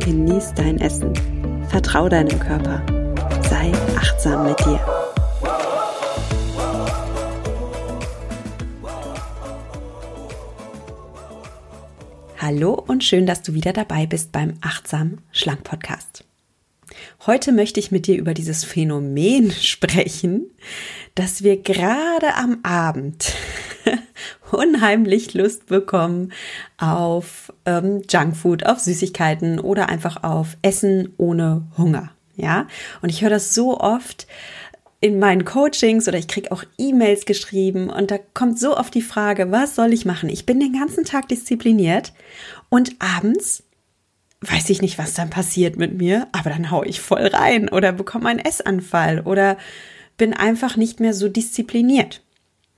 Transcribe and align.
genieß 0.00 0.54
dein 0.54 0.80
Essen, 0.80 1.12
vertrau 1.68 2.08
deinem 2.08 2.38
Körper, 2.40 2.82
sei 3.48 3.70
achtsam 3.96 4.46
mit 4.46 4.58
dir. 4.60 4.80
Hallo 12.38 12.72
und 12.74 13.04
schön, 13.04 13.26
dass 13.26 13.42
du 13.42 13.52
wieder 13.52 13.72
dabei 13.72 14.06
bist 14.06 14.32
beim 14.32 14.54
Achtsam 14.62 15.18
Schlank 15.30 15.62
Podcast. 15.64 16.24
Heute 17.26 17.52
möchte 17.52 17.78
ich 17.78 17.90
mit 17.90 18.06
dir 18.06 18.16
über 18.16 18.32
dieses 18.32 18.64
Phänomen 18.64 19.50
sprechen, 19.60 20.50
dass 21.14 21.42
wir 21.42 21.58
gerade 21.58 22.34
am 22.34 22.60
Abend 22.62 23.34
unheimlich 24.50 25.34
Lust 25.34 25.66
bekommen 25.66 26.32
auf 26.78 27.52
ähm, 27.66 28.02
Junkfood, 28.08 28.66
auf 28.66 28.78
Süßigkeiten 28.78 29.60
oder 29.60 29.88
einfach 29.88 30.22
auf 30.22 30.56
Essen 30.62 31.12
ohne 31.16 31.66
Hunger. 31.76 32.10
Ja, 32.36 32.66
und 33.02 33.10
ich 33.10 33.22
höre 33.22 33.30
das 33.30 33.54
so 33.54 33.78
oft 33.78 34.26
in 35.00 35.18
meinen 35.18 35.44
Coachings 35.44 36.08
oder 36.08 36.18
ich 36.18 36.28
kriege 36.28 36.52
auch 36.52 36.64
E-Mails 36.78 37.24
geschrieben 37.24 37.90
und 37.90 38.10
da 38.10 38.18
kommt 38.34 38.58
so 38.58 38.76
oft 38.76 38.94
die 38.94 39.02
Frage, 39.02 39.50
was 39.50 39.74
soll 39.74 39.92
ich 39.92 40.04
machen? 40.04 40.28
Ich 40.28 40.46
bin 40.46 40.60
den 40.60 40.72
ganzen 40.72 41.04
Tag 41.04 41.28
diszipliniert 41.28 42.12
und 42.68 42.96
abends 42.98 43.62
weiß 44.42 44.70
ich 44.70 44.80
nicht, 44.80 44.98
was 44.98 45.14
dann 45.14 45.30
passiert 45.30 45.76
mit 45.76 45.98
mir, 45.98 46.28
aber 46.32 46.50
dann 46.50 46.70
hau 46.70 46.82
ich 46.82 47.00
voll 47.00 47.26
rein 47.26 47.68
oder 47.68 47.92
bekomme 47.92 48.28
einen 48.28 48.38
Essanfall 48.38 49.20
oder 49.20 49.58
bin 50.16 50.34
einfach 50.34 50.76
nicht 50.76 51.00
mehr 51.00 51.14
so 51.14 51.28
diszipliniert. 51.28 52.22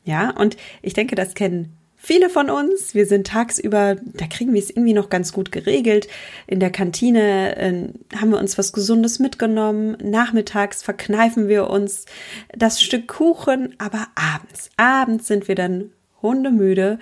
Ja, 0.05 0.31
und 0.31 0.56
ich 0.83 0.95
denke, 0.95 1.14
das 1.14 1.34
kennen 1.34 1.77
viele 2.03 2.28
von 2.28 2.50
uns. 2.50 2.95
Wir 2.95 3.06
sind 3.06 3.28
tagsüber, 3.28 3.97
da 4.03 4.27
kriegen 4.27 4.53
wir 4.53 4.61
es 4.61 4.70
irgendwie 4.70 4.92
noch 4.92 5.09
ganz 5.09 5.33
gut 5.33 5.53
geregelt. 5.53 6.09
In 6.48 6.59
der 6.59 6.70
Kantine 6.70 7.56
äh, 7.56 7.89
haben 8.17 8.31
wir 8.31 8.39
uns 8.39 8.59
was 8.59 8.72
Gesundes 8.72 9.20
mitgenommen. 9.20 9.97
Nachmittags 10.03 10.83
verkneifen 10.83 11.47
wir 11.47 11.70
uns 11.70 12.06
das 12.53 12.83
Stück 12.83 13.06
Kuchen, 13.06 13.77
aber 13.78 14.09
abends, 14.17 14.70
abends 14.77 15.28
sind 15.28 15.47
wir 15.47 15.55
dann 15.55 15.91
hundemüde, 16.22 16.98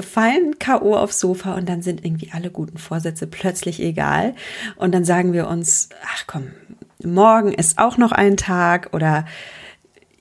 fallen 0.00 0.58
K.O. 0.58 0.96
aufs 0.96 1.20
Sofa 1.20 1.54
und 1.54 1.68
dann 1.68 1.82
sind 1.82 2.04
irgendwie 2.04 2.30
alle 2.32 2.50
guten 2.50 2.78
Vorsätze 2.78 3.26
plötzlich 3.28 3.80
egal. 3.80 4.34
Und 4.76 4.92
dann 4.94 5.04
sagen 5.04 5.32
wir 5.32 5.48
uns, 5.48 5.90
ach 6.04 6.24
komm, 6.26 6.48
morgen 7.04 7.52
ist 7.52 7.78
auch 7.78 7.98
noch 7.98 8.12
ein 8.12 8.36
Tag 8.36 8.90
oder 8.92 9.26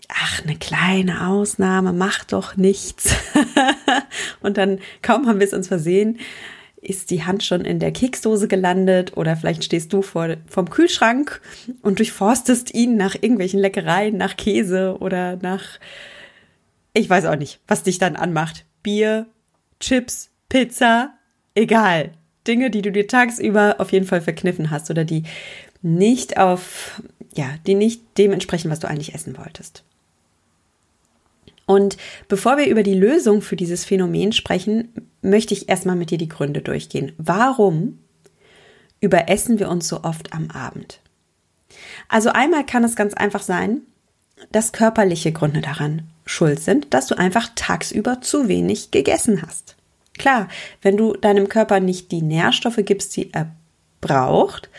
ach, 0.10 0.44
eine 0.44 0.58
kleine 0.58 1.28
Ausnahme, 1.28 1.94
macht 1.94 2.34
doch 2.34 2.58
nichts. 2.58 3.16
und 4.42 4.58
dann 4.58 4.80
kaum 5.02 5.28
haben 5.28 5.40
wir 5.40 5.48
es 5.48 5.54
uns 5.54 5.68
versehen, 5.68 6.20
ist 6.82 7.12
die 7.12 7.24
Hand 7.24 7.44
schon 7.44 7.62
in 7.62 7.80
der 7.80 7.92
Keksdose 7.92 8.48
gelandet 8.48 9.16
oder 9.18 9.36
vielleicht 9.36 9.64
stehst 9.64 9.94
du 9.94 10.02
vor, 10.02 10.38
vom 10.48 10.70
Kühlschrank 10.70 11.42
und 11.82 12.00
durchforstest 12.00 12.74
ihn 12.74 12.98
nach 12.98 13.16
irgendwelchen 13.16 13.60
Leckereien, 13.60 14.18
nach 14.18 14.38
Käse 14.38 14.98
oder 15.00 15.38
nach, 15.38 15.80
ich 16.94 17.10
weiß 17.10 17.26
auch 17.26 17.36
nicht, 17.36 17.60
was 17.68 17.84
dich 17.84 17.98
dann 17.98 18.16
anmacht. 18.16 18.66
Bier, 18.82 19.28
Chips, 19.80 20.32
Pizza, 20.48 21.14
egal. 21.54 22.12
Dinge, 22.48 22.72
die 22.72 22.82
du 22.82 22.92
dir 22.92 23.08
tagsüber 23.08 23.76
auf 23.80 23.92
jeden 23.92 24.06
Fall 24.06 24.22
verkniffen 24.22 24.72
hast 24.72 24.90
oder 24.90 25.04
die 25.04 25.24
nicht 25.82 26.38
auf, 26.38 27.02
ja, 27.36 27.56
die 27.68 27.76
nicht 27.76 28.02
dementsprechend, 28.18 28.72
was 28.72 28.80
du 28.80 28.88
eigentlich 28.88 29.14
essen 29.14 29.38
wolltest. 29.38 29.84
Und 31.70 31.98
bevor 32.28 32.58
wir 32.58 32.66
über 32.66 32.82
die 32.82 32.96
Lösung 32.96 33.44
für 33.44 33.56
dieses 33.56 33.86
Phänomen 33.86 34.32
sprechen, 34.32 34.92
möchte 35.22 35.54
ich 35.54 35.70
erstmal 35.70 35.96
mit 35.96 36.10
dir 36.10 36.18
die 36.18 36.28
Gründe 36.28 36.62
durchgehen. 36.62 37.12
Warum 37.20 38.00
überessen 39.02 39.60
wir 39.60 39.70
uns 39.70 39.88
so 39.88 40.04
oft 40.04 40.34
am 40.34 40.50
Abend? 40.50 41.00
Also 42.08 42.30
einmal 42.30 42.66
kann 42.66 42.84
es 42.84 42.96
ganz 42.96 43.14
einfach 43.14 43.44
sein, 43.44 43.82
dass 44.52 44.72
körperliche 44.72 45.32
Gründe 45.32 45.62
daran 45.62 46.08
schuld 46.26 46.60
sind, 46.60 46.92
dass 46.96 47.06
du 47.06 47.16
einfach 47.20 47.52
tagsüber 47.54 48.20
zu 48.20 48.48
wenig 48.48 48.90
gegessen 48.90 49.44
hast. 49.44 49.76
Klar, 50.18 50.48
wenn 50.82 50.98
du 50.98 51.14
deinem 51.14 51.50
Körper 51.50 51.80
nicht 51.80 52.12
die 52.12 52.24
Nährstoffe 52.24 52.80
gibst, 52.84 53.16
die 53.16 53.32
er 53.32 53.52
braucht, 54.02 54.72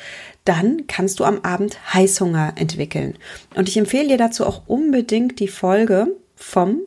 dann 0.44 0.88
kannst 0.88 1.20
du 1.20 1.24
am 1.24 1.42
Abend 1.42 1.94
Heißhunger 1.94 2.54
entwickeln. 2.56 3.16
Und 3.54 3.68
ich 3.68 3.76
empfehle 3.76 4.08
dir 4.08 4.18
dazu 4.18 4.44
auch 4.44 4.62
unbedingt 4.66 5.38
die 5.38 5.46
Folge 5.46 6.16
vom 6.40 6.80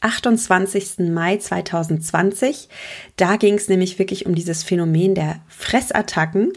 28. 0.00 1.10
Mai 1.10 1.36
2020. 1.36 2.68
Da 3.16 3.36
ging 3.36 3.54
es 3.54 3.68
nämlich 3.68 3.98
wirklich 3.98 4.24
um 4.24 4.34
dieses 4.34 4.62
Phänomen 4.62 5.14
der 5.14 5.40
Fressattacken. 5.48 6.52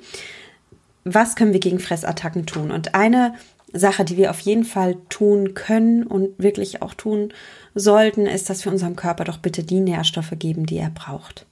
Was 1.03 1.36
können 1.36 1.52
wir 1.52 1.59
gegen 1.59 1.80
Fressattacken 1.80 2.46
tun? 2.46 2.72
Und 2.72 2.96
eine 2.96 3.34
Sache, 3.74 4.06
die 4.06 4.18
wir 4.18 4.30
auf 4.30 4.40
jeden 4.40 4.63
Fall 4.63 4.96
tun 5.09 5.56
können 5.56 6.03
und 6.03 6.38
wirklich 6.38 6.81
auch 6.81 6.94
tun 6.94 7.34
sollten, 7.75 8.28
ist, 8.28 8.50
dass 8.50 8.63
wir 8.63 8.72
unserem 8.72 8.96
Körper 8.96 9.25
doch 9.25 9.40
bitte 9.40 9.63
die 9.63 9.80
Nährstoffe 9.80 10.34
geben, 10.38 10.66
die 10.66 10.78
er 10.78 10.92
braucht. 10.92 11.46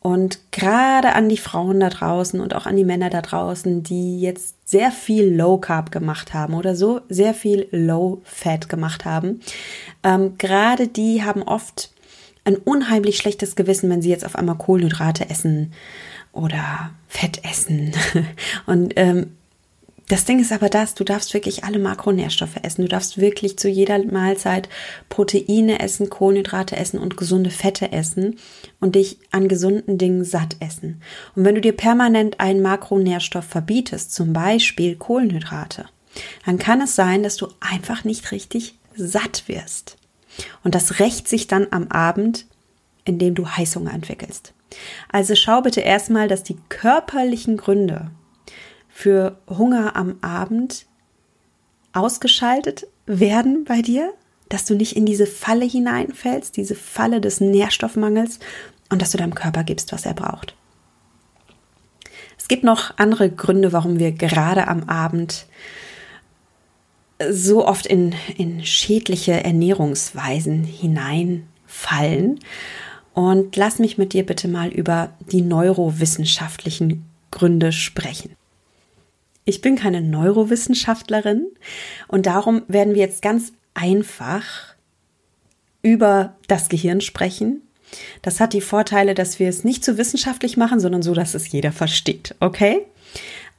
Und 0.00 0.38
gerade 0.50 1.14
an 1.14 1.28
die 1.28 1.36
Frauen 1.36 1.80
da 1.80 1.88
draußen 1.88 2.40
und 2.40 2.54
auch 2.54 2.66
an 2.66 2.76
die 2.76 2.84
Männer 2.84 3.10
da 3.10 3.20
draußen, 3.20 3.82
die 3.82 4.20
jetzt 4.20 4.54
sehr 4.70 4.92
viel 4.92 5.34
Low 5.34 5.58
Carb 5.58 5.90
gemacht 5.90 6.32
haben 6.32 6.54
oder 6.54 6.76
so 6.76 7.00
sehr 7.08 7.34
viel 7.34 7.66
Low 7.72 8.20
Fat 8.22 8.68
gemacht 8.68 9.04
haben, 9.04 9.40
ähm, 10.04 10.38
gerade 10.38 10.86
die 10.86 11.24
haben 11.24 11.42
oft 11.42 11.90
ein 12.44 12.54
unheimlich 12.54 13.16
schlechtes 13.16 13.56
Gewissen, 13.56 13.90
wenn 13.90 14.00
sie 14.00 14.10
jetzt 14.10 14.24
auf 14.24 14.36
einmal 14.36 14.54
Kohlenhydrate 14.54 15.28
essen 15.28 15.72
oder 16.32 16.90
Fett 17.08 17.44
essen. 17.44 17.92
Und 18.66 18.92
ähm, 18.94 19.36
das 20.10 20.24
Ding 20.24 20.40
ist 20.40 20.50
aber 20.50 20.68
das, 20.68 20.94
du 20.94 21.04
darfst 21.04 21.34
wirklich 21.34 21.62
alle 21.62 21.78
Makronährstoffe 21.78 22.56
essen. 22.62 22.82
Du 22.82 22.88
darfst 22.88 23.18
wirklich 23.18 23.56
zu 23.58 23.68
jeder 23.68 24.04
Mahlzeit 24.04 24.68
Proteine 25.08 25.78
essen, 25.78 26.10
Kohlenhydrate 26.10 26.76
essen 26.76 26.98
und 26.98 27.16
gesunde 27.16 27.50
Fette 27.50 27.92
essen 27.92 28.38
und 28.80 28.96
dich 28.96 29.18
an 29.30 29.46
gesunden 29.46 29.98
Dingen 29.98 30.24
satt 30.24 30.56
essen. 30.58 31.00
Und 31.36 31.44
wenn 31.44 31.54
du 31.54 31.60
dir 31.60 31.76
permanent 31.76 32.40
einen 32.40 32.60
Makronährstoff 32.60 33.44
verbietest, 33.44 34.12
zum 34.12 34.32
Beispiel 34.32 34.96
Kohlenhydrate, 34.96 35.86
dann 36.44 36.58
kann 36.58 36.80
es 36.80 36.96
sein, 36.96 37.22
dass 37.22 37.36
du 37.36 37.46
einfach 37.60 38.02
nicht 38.02 38.32
richtig 38.32 38.74
satt 38.96 39.44
wirst. 39.46 39.96
Und 40.64 40.74
das 40.74 40.98
rächt 40.98 41.28
sich 41.28 41.46
dann 41.46 41.68
am 41.70 41.86
Abend, 41.86 42.46
indem 43.04 43.36
du 43.36 43.46
Heißhunger 43.46 43.94
entwickelst. 43.94 44.54
Also 45.08 45.36
schau 45.36 45.60
bitte 45.62 45.82
erstmal, 45.82 46.26
dass 46.26 46.42
die 46.42 46.56
körperlichen 46.68 47.56
Gründe 47.56 48.10
für 49.00 49.38
Hunger 49.48 49.96
am 49.96 50.18
Abend 50.20 50.84
ausgeschaltet 51.94 52.86
werden 53.06 53.64
bei 53.64 53.80
dir, 53.80 54.12
dass 54.50 54.66
du 54.66 54.74
nicht 54.74 54.94
in 54.94 55.06
diese 55.06 55.26
Falle 55.26 55.64
hineinfällst, 55.64 56.54
diese 56.54 56.74
Falle 56.74 57.22
des 57.22 57.40
Nährstoffmangels 57.40 58.40
und 58.90 59.00
dass 59.00 59.10
du 59.10 59.16
deinem 59.16 59.34
Körper 59.34 59.64
gibst, 59.64 59.92
was 59.92 60.04
er 60.04 60.12
braucht. 60.12 60.54
Es 62.36 62.46
gibt 62.46 62.62
noch 62.62 62.98
andere 62.98 63.30
Gründe, 63.30 63.72
warum 63.72 63.98
wir 63.98 64.12
gerade 64.12 64.68
am 64.68 64.82
Abend 64.90 65.46
so 67.30 67.66
oft 67.66 67.86
in, 67.86 68.14
in 68.36 68.66
schädliche 68.66 69.42
Ernährungsweisen 69.44 70.62
hineinfallen. 70.64 72.38
Und 73.14 73.56
lass 73.56 73.78
mich 73.78 73.96
mit 73.96 74.12
dir 74.12 74.26
bitte 74.26 74.46
mal 74.46 74.68
über 74.68 75.10
die 75.32 75.42
neurowissenschaftlichen 75.42 77.06
Gründe 77.30 77.72
sprechen. 77.72 78.36
Ich 79.44 79.60
bin 79.60 79.76
keine 79.76 80.00
Neurowissenschaftlerin 80.00 81.48
und 82.08 82.26
darum 82.26 82.62
werden 82.68 82.94
wir 82.94 83.02
jetzt 83.02 83.22
ganz 83.22 83.52
einfach 83.74 84.74
über 85.82 86.36
das 86.46 86.68
Gehirn 86.68 87.00
sprechen. 87.00 87.62
Das 88.22 88.38
hat 88.38 88.52
die 88.52 88.60
Vorteile, 88.60 89.14
dass 89.14 89.38
wir 89.38 89.48
es 89.48 89.64
nicht 89.64 89.84
zu 89.84 89.98
wissenschaftlich 89.98 90.56
machen, 90.56 90.78
sondern 90.78 91.02
so, 91.02 91.14
dass 91.14 91.34
es 91.34 91.50
jeder 91.50 91.72
versteht. 91.72 92.34
Okay? 92.40 92.86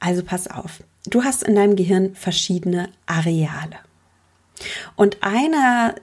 Also 0.00 0.22
pass 0.22 0.48
auf. 0.48 0.82
Du 1.06 1.24
hast 1.24 1.42
in 1.42 1.54
deinem 1.54 1.76
Gehirn 1.76 2.14
verschiedene 2.14 2.88
Areale. 3.06 3.76
Und 4.96 5.18
einer, 5.22 5.96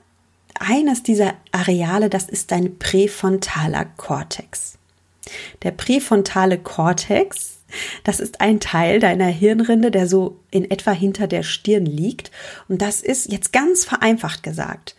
eines 0.59 1.03
dieser 1.03 1.33
Areale, 1.51 2.09
das 2.09 2.27
ist 2.27 2.51
dein 2.51 2.77
präfrontaler 2.77 3.85
Kortex. 3.85 4.77
Der 5.63 5.71
präfrontale 5.71 6.57
Kortex 6.57 7.58
Das 8.03 8.19
ist 8.19 8.41
ein 8.41 8.59
Teil 8.59 8.99
deiner 8.99 9.27
Hirnrinde, 9.27 9.91
der 9.91 10.07
so 10.07 10.39
in 10.51 10.69
etwa 10.69 10.91
hinter 10.91 11.27
der 11.27 11.43
Stirn 11.43 11.85
liegt. 11.85 12.31
Und 12.67 12.81
das 12.81 13.01
ist 13.01 13.31
jetzt 13.31 13.53
ganz 13.53 13.85
vereinfacht 13.85 14.43
gesagt 14.43 14.95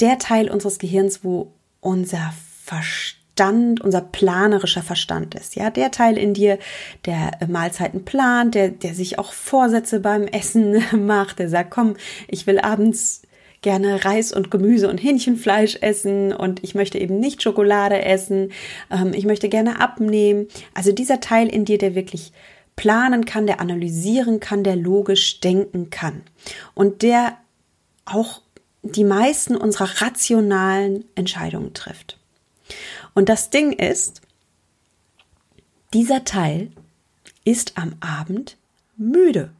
der 0.00 0.18
Teil 0.18 0.50
unseres 0.50 0.78
Gehirns, 0.78 1.24
wo 1.24 1.52
unser 1.80 2.32
Verstand, 2.64 3.80
unser 3.80 4.00
planerischer 4.00 4.82
Verstand 4.82 5.34
ist. 5.34 5.56
Ja, 5.56 5.70
der 5.70 5.90
Teil 5.90 6.16
in 6.18 6.34
dir, 6.34 6.58
der 7.04 7.32
Mahlzeiten 7.48 8.04
plant, 8.04 8.54
der, 8.54 8.68
der 8.70 8.94
sich 8.94 9.18
auch 9.18 9.32
Vorsätze 9.32 10.00
beim 10.00 10.26
Essen 10.26 10.82
macht, 11.06 11.38
der 11.38 11.48
sagt, 11.48 11.70
komm, 11.70 11.96
ich 12.28 12.46
will 12.46 12.58
abends 12.58 13.22
gerne 13.62 14.04
Reis 14.04 14.32
und 14.32 14.50
Gemüse 14.50 14.88
und 14.88 14.98
Hähnchenfleisch 14.98 15.78
essen 15.80 16.32
und 16.32 16.64
ich 16.64 16.74
möchte 16.74 16.98
eben 16.98 17.20
nicht 17.20 17.42
Schokolade 17.42 18.02
essen, 18.02 18.52
ähm, 18.90 19.12
ich 19.14 19.26
möchte 19.26 19.48
gerne 19.48 19.80
abnehmen. 19.80 20.48
Also 20.74 20.92
dieser 20.92 21.20
Teil 21.20 21.48
in 21.48 21.64
dir, 21.64 21.78
der 21.78 21.94
wirklich 21.94 22.32
planen 22.76 23.26
kann, 23.26 23.46
der 23.46 23.60
analysieren 23.60 24.40
kann, 24.40 24.64
der 24.64 24.76
logisch 24.76 25.40
denken 25.40 25.90
kann 25.90 26.22
und 26.74 27.02
der 27.02 27.36
auch 28.06 28.40
die 28.82 29.04
meisten 29.04 29.56
unserer 29.56 30.00
rationalen 30.00 31.04
Entscheidungen 31.14 31.74
trifft. 31.74 32.18
Und 33.14 33.28
das 33.28 33.50
Ding 33.50 33.72
ist, 33.72 34.22
dieser 35.92 36.24
Teil 36.24 36.70
ist 37.44 37.76
am 37.76 37.94
Abend 38.00 38.56
müde. 38.96 39.50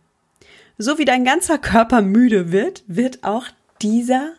So 0.78 0.96
wie 0.96 1.04
dein 1.04 1.24
ganzer 1.24 1.58
Körper 1.58 2.00
müde 2.00 2.52
wird, 2.52 2.84
wird 2.86 3.24
auch 3.24 3.46
dieser 3.82 4.32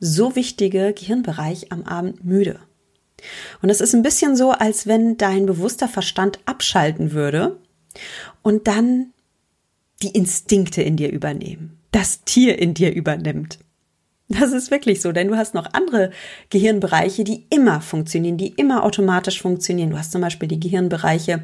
so 0.00 0.34
wichtige 0.34 0.92
Gehirnbereich 0.92 1.70
am 1.72 1.84
Abend 1.84 2.24
müde. 2.24 2.58
Und 3.62 3.70
es 3.70 3.80
ist 3.80 3.94
ein 3.94 4.02
bisschen 4.02 4.36
so, 4.36 4.50
als 4.50 4.86
wenn 4.86 5.16
dein 5.16 5.46
bewusster 5.46 5.88
Verstand 5.88 6.40
abschalten 6.44 7.12
würde 7.12 7.58
und 8.42 8.66
dann 8.66 9.12
die 10.02 10.08
Instinkte 10.08 10.82
in 10.82 10.96
dir 10.96 11.12
übernehmen, 11.12 11.78
das 11.92 12.24
Tier 12.24 12.58
in 12.58 12.74
dir 12.74 12.92
übernimmt. 12.92 13.58
Das 14.32 14.52
ist 14.52 14.70
wirklich 14.70 15.02
so, 15.02 15.12
denn 15.12 15.28
du 15.28 15.36
hast 15.36 15.54
noch 15.54 15.74
andere 15.74 16.10
Gehirnbereiche, 16.48 17.22
die 17.22 17.44
immer 17.50 17.80
funktionieren, 17.80 18.38
die 18.38 18.48
immer 18.48 18.84
automatisch 18.84 19.42
funktionieren. 19.42 19.90
Du 19.90 19.98
hast 19.98 20.12
zum 20.12 20.22
Beispiel 20.22 20.48
die 20.48 20.60
Gehirnbereiche, 20.60 21.42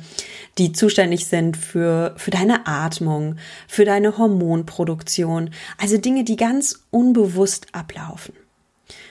die 0.56 0.73
zuständig 0.73 1.26
sind 1.26 1.56
für, 1.56 2.14
für 2.17 2.31
deine 2.31 2.67
Atmung, 2.67 3.37
für 3.67 3.85
deine 3.85 4.17
Hormonproduktion, 4.17 5.50
also 5.76 5.99
Dinge, 5.99 6.25
die 6.25 6.37
ganz 6.37 6.85
unbewusst 6.90 7.67
ablaufen. 7.73 8.35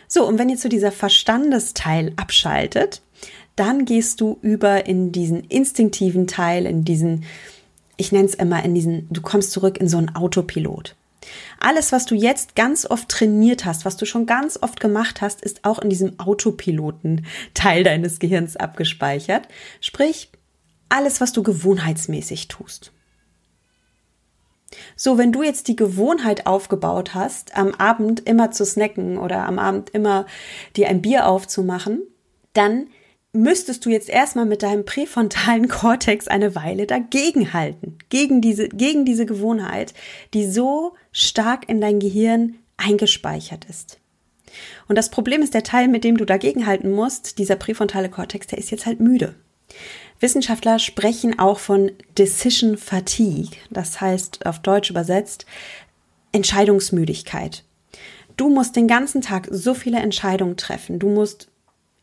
So, 0.08 0.26
und 0.26 0.40
wenn 0.40 0.50
jetzt 0.50 0.64
so 0.64 0.70
dieser 0.70 0.92
Verstandesteil 0.92 2.14
abschaltet, 2.16 3.02
dann 3.56 3.86
gehst 3.86 4.22
du 4.22 4.38
über 4.42 4.88
in 4.88 5.12
diesen 5.12 5.44
instinktiven 5.44 6.28
Teil, 6.28 6.66
in 6.66 6.84
diesen, 6.84 7.26
ich 7.98 8.12
nenne 8.12 8.26
es 8.26 8.36
immer, 8.36 8.64
in 8.64 8.74
diesen, 8.74 9.08
du 9.12 9.22
kommst 9.22 9.52
zurück 9.52 9.78
in 9.80 9.88
so 9.88 9.98
einen 9.98 10.16
Autopilot. 10.16 10.96
Alles, 11.60 11.92
was 11.92 12.06
du 12.06 12.16
jetzt 12.16 12.56
ganz 12.56 12.86
oft 12.86 13.10
trainiert 13.10 13.66
hast, 13.66 13.86
was 13.86 13.98
du 13.98 14.06
schon 14.06 14.26
ganz 14.26 14.60
oft 14.62 14.80
gemacht 14.80 15.22
hast, 15.22 15.42
ist 15.42 15.66
auch 15.66 15.80
in 15.80 15.90
diesem 15.90 16.20
Autopiloten-Teil 16.20 17.84
deines 17.84 18.20
Gehirns 18.20 18.56
abgespeichert. 18.56 19.48
Sprich, 19.82 20.32
alles, 20.90 21.22
was 21.22 21.34
du 21.34 21.44
gewohnheitsmäßig 21.44 22.48
tust. 22.48 22.92
So, 24.96 25.18
wenn 25.18 25.32
du 25.32 25.44
jetzt 25.44 25.68
die 25.68 25.76
Gewohnheit 25.76 26.46
aufgebaut 26.46 27.14
hast, 27.14 27.56
am 27.56 27.74
Abend 27.76 28.28
immer 28.28 28.52
zu 28.52 28.66
snacken 28.66 29.18
oder 29.18 29.46
am 29.46 29.60
Abend 29.60 29.90
immer 29.92 30.26
dir 30.76 30.90
ein 30.90 31.02
Bier 31.02 31.28
aufzumachen, 31.28 32.02
dann 32.54 32.88
müsstest 33.34 33.86
du 33.86 33.90
jetzt 33.90 34.10
erstmal 34.10 34.46
mit 34.46 34.64
deinem 34.64 34.86
präfrontalen 34.86 35.68
Kortex 35.70 36.28
eine 36.28 36.56
Weile 36.56 36.88
dagegenhalten, 36.88 37.98
gegen 38.10 38.42
diese, 38.42 38.70
gegen 38.70 39.06
diese 39.06 39.26
Gewohnheit, 39.26 39.94
die 40.34 40.50
so 40.50 40.94
stark 41.12 41.70
in 41.70 41.82
dein 41.82 42.00
Gehirn 42.00 42.56
eingespeichert 42.78 43.66
ist. 43.66 44.00
Und 44.88 44.98
das 44.98 45.10
Problem 45.10 45.42
ist, 45.42 45.54
der 45.54 45.64
Teil, 45.64 45.88
mit 45.88 46.04
dem 46.04 46.18
du 46.18 46.26
dagegenhalten 46.26 46.92
musst, 46.92 47.38
dieser 47.38 47.56
präfrontale 47.56 48.10
Kortex, 48.10 48.48
der 48.48 48.58
ist 48.58 48.72
jetzt 48.72 48.86
halt 48.86 49.00
müde. 49.00 49.36
Wissenschaftler 50.20 50.80
sprechen 50.80 51.38
auch 51.38 51.60
von 51.60 51.92
Decision 52.18 52.78
Fatigue, 52.78 53.58
das 53.70 54.02
heißt 54.02 54.46
auf 54.46 54.60
Deutsch 54.60 54.90
übersetzt 54.90 55.46
Entscheidungsmüdigkeit. 56.32 57.64
Du 58.36 58.50
musst 58.50 58.76
den 58.76 58.88
ganzen 58.88 59.22
Tag 59.22 59.48
so 59.52 59.74
viele 59.74 60.00
Entscheidungen 60.00 60.58
treffen. 60.58 61.00
Du 61.00 61.10
musst 61.10 61.50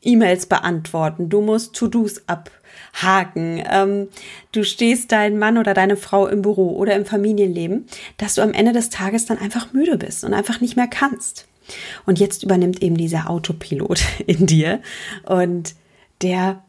E-Mails 0.05 0.47
beantworten, 0.47 1.29
du 1.29 1.41
musst 1.41 1.75
To-Dos 1.75 2.23
abhaken, 2.27 3.63
ähm, 3.71 4.09
du 4.53 4.65
stehst 4.65 5.13
dein 5.13 5.39
Mann 5.39 5.59
oder 5.59 5.75
deine 5.75 5.97
Frau 5.97 6.27
im 6.27 6.43
Büro 6.43 6.77
oder 6.77 6.95
im 6.95 7.07
Familienleben, 7.07 7.87
dass 8.17 8.35
du 8.35 8.43
am 8.43 8.53
Ende 8.53 8.73
des 8.73 8.91
Tages 8.91 9.27
dann 9.27 9.39
einfach 9.39 9.73
müde 9.73 9.99
bist 9.99 10.25
und 10.25 10.35
einfach 10.35 10.61
nicht 10.61 10.77
mehr 10.77 10.89
kannst. 10.89 11.47
Und 12.05 12.21
jetzt 12.21 12.43
übernimmt 12.43 12.83
eben 12.83 12.97
dieser 12.97 13.31
Autopilot 13.31 14.03
in 14.27 14.47
dir 14.47 14.81
und 15.25 15.75
der 16.23 16.63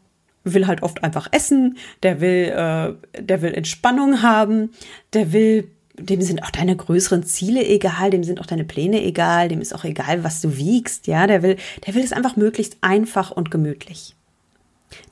will 0.44 0.66
halt 0.66 0.82
oft 0.82 1.02
einfach 1.02 1.28
essen, 1.32 1.76
der 2.02 2.20
will, 2.20 2.52
äh, 2.54 3.22
der 3.22 3.42
will 3.42 3.52
Entspannung 3.52 4.22
haben, 4.22 4.70
der 5.12 5.32
will 5.32 5.70
dem 5.98 6.20
sind 6.20 6.42
auch 6.42 6.50
deine 6.50 6.76
größeren 6.76 7.24
Ziele 7.24 7.64
egal, 7.64 8.10
dem 8.10 8.24
sind 8.24 8.40
auch 8.40 8.46
deine 8.46 8.64
Pläne 8.64 9.02
egal, 9.02 9.48
dem 9.48 9.60
ist 9.60 9.74
auch 9.74 9.84
egal, 9.84 10.24
was 10.24 10.40
du 10.40 10.56
wiegst, 10.56 11.06
ja, 11.06 11.26
der 11.26 11.42
will, 11.42 11.56
der 11.86 11.94
will 11.94 12.04
es 12.04 12.12
einfach 12.12 12.36
möglichst 12.36 12.76
einfach 12.80 13.30
und 13.30 13.50
gemütlich. 13.50 14.14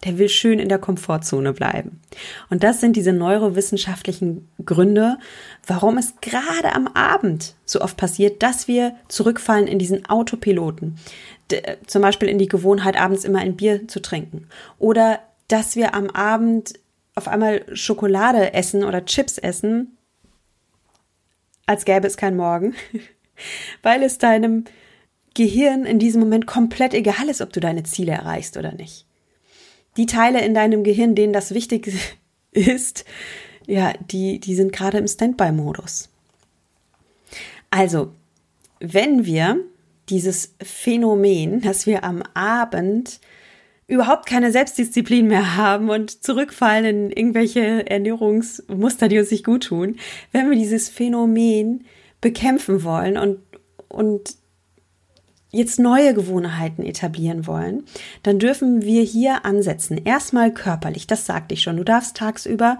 Der 0.04 0.18
will 0.18 0.28
schön 0.28 0.60
in 0.60 0.68
der 0.68 0.78
Komfortzone 0.78 1.52
bleiben. 1.52 2.00
Und 2.48 2.62
das 2.62 2.80
sind 2.80 2.94
diese 2.94 3.12
neurowissenschaftlichen 3.12 4.48
Gründe, 4.64 5.18
warum 5.66 5.98
es 5.98 6.14
gerade 6.20 6.72
am 6.74 6.86
Abend 6.86 7.54
so 7.64 7.80
oft 7.80 7.96
passiert, 7.96 8.42
dass 8.42 8.68
wir 8.68 8.94
zurückfallen 9.08 9.66
in 9.66 9.78
diesen 9.78 10.06
Autopiloten. 10.06 10.96
D 11.50 11.60
zum 11.86 12.02
Beispiel 12.02 12.28
in 12.28 12.38
die 12.38 12.48
Gewohnheit, 12.48 12.98
abends 12.98 13.24
immer 13.24 13.40
ein 13.40 13.56
Bier 13.56 13.88
zu 13.88 14.00
trinken. 14.00 14.46
Oder 14.78 15.18
dass 15.48 15.74
wir 15.74 15.94
am 15.94 16.08
Abend 16.08 16.74
auf 17.14 17.28
einmal 17.28 17.64
Schokolade 17.74 18.54
essen 18.54 18.84
oder 18.84 19.04
Chips 19.04 19.38
essen, 19.38 19.96
als 21.66 21.84
gäbe 21.84 22.06
es 22.06 22.16
kein 22.16 22.36
Morgen, 22.36 22.74
weil 23.82 24.02
es 24.02 24.18
deinem 24.18 24.64
Gehirn 25.34 25.84
in 25.84 25.98
diesem 25.98 26.20
Moment 26.20 26.46
komplett 26.46 26.94
egal 26.94 27.28
ist, 27.28 27.40
ob 27.40 27.52
du 27.52 27.60
deine 27.60 27.82
Ziele 27.82 28.12
erreichst 28.12 28.56
oder 28.56 28.72
nicht. 28.72 29.06
Die 29.96 30.06
Teile 30.06 30.44
in 30.44 30.54
deinem 30.54 30.84
Gehirn, 30.84 31.14
denen 31.14 31.32
das 31.32 31.54
wichtig 31.54 31.92
ist, 32.52 33.04
ja, 33.66 33.92
die, 34.10 34.40
die 34.40 34.54
sind 34.54 34.72
gerade 34.72 34.98
im 34.98 35.08
Standby-Modus. 35.08 36.10
Also, 37.70 38.12
wenn 38.78 39.24
wir 39.24 39.60
dieses 40.08 40.54
Phänomen, 40.62 41.60
dass 41.60 41.86
wir 41.86 42.04
am 42.04 42.22
Abend 42.34 43.20
überhaupt 43.86 44.26
keine 44.26 44.50
Selbstdisziplin 44.50 45.26
mehr 45.26 45.56
haben 45.56 45.90
und 45.90 46.24
zurückfallen 46.24 46.84
in 46.84 47.10
irgendwelche 47.10 47.88
Ernährungsmuster, 47.88 49.08
die 49.08 49.18
uns 49.18 49.30
nicht 49.30 49.44
gut 49.44 49.64
tun, 49.64 49.96
wenn 50.32 50.48
wir 50.48 50.56
dieses 50.56 50.88
Phänomen 50.88 51.84
bekämpfen 52.20 52.84
wollen 52.84 53.18
und, 53.18 53.38
und 53.88 54.36
jetzt 55.50 55.78
neue 55.78 56.14
Gewohnheiten 56.14 56.82
etablieren 56.82 57.46
wollen, 57.46 57.84
dann 58.22 58.38
dürfen 58.38 58.82
wir 58.82 59.02
hier 59.02 59.44
ansetzen. 59.44 60.00
Erstmal 60.04 60.52
körperlich, 60.52 61.06
das 61.06 61.26
sagte 61.26 61.54
ich 61.54 61.62
schon. 61.62 61.76
Du 61.76 61.84
darfst 61.84 62.16
tagsüber 62.16 62.78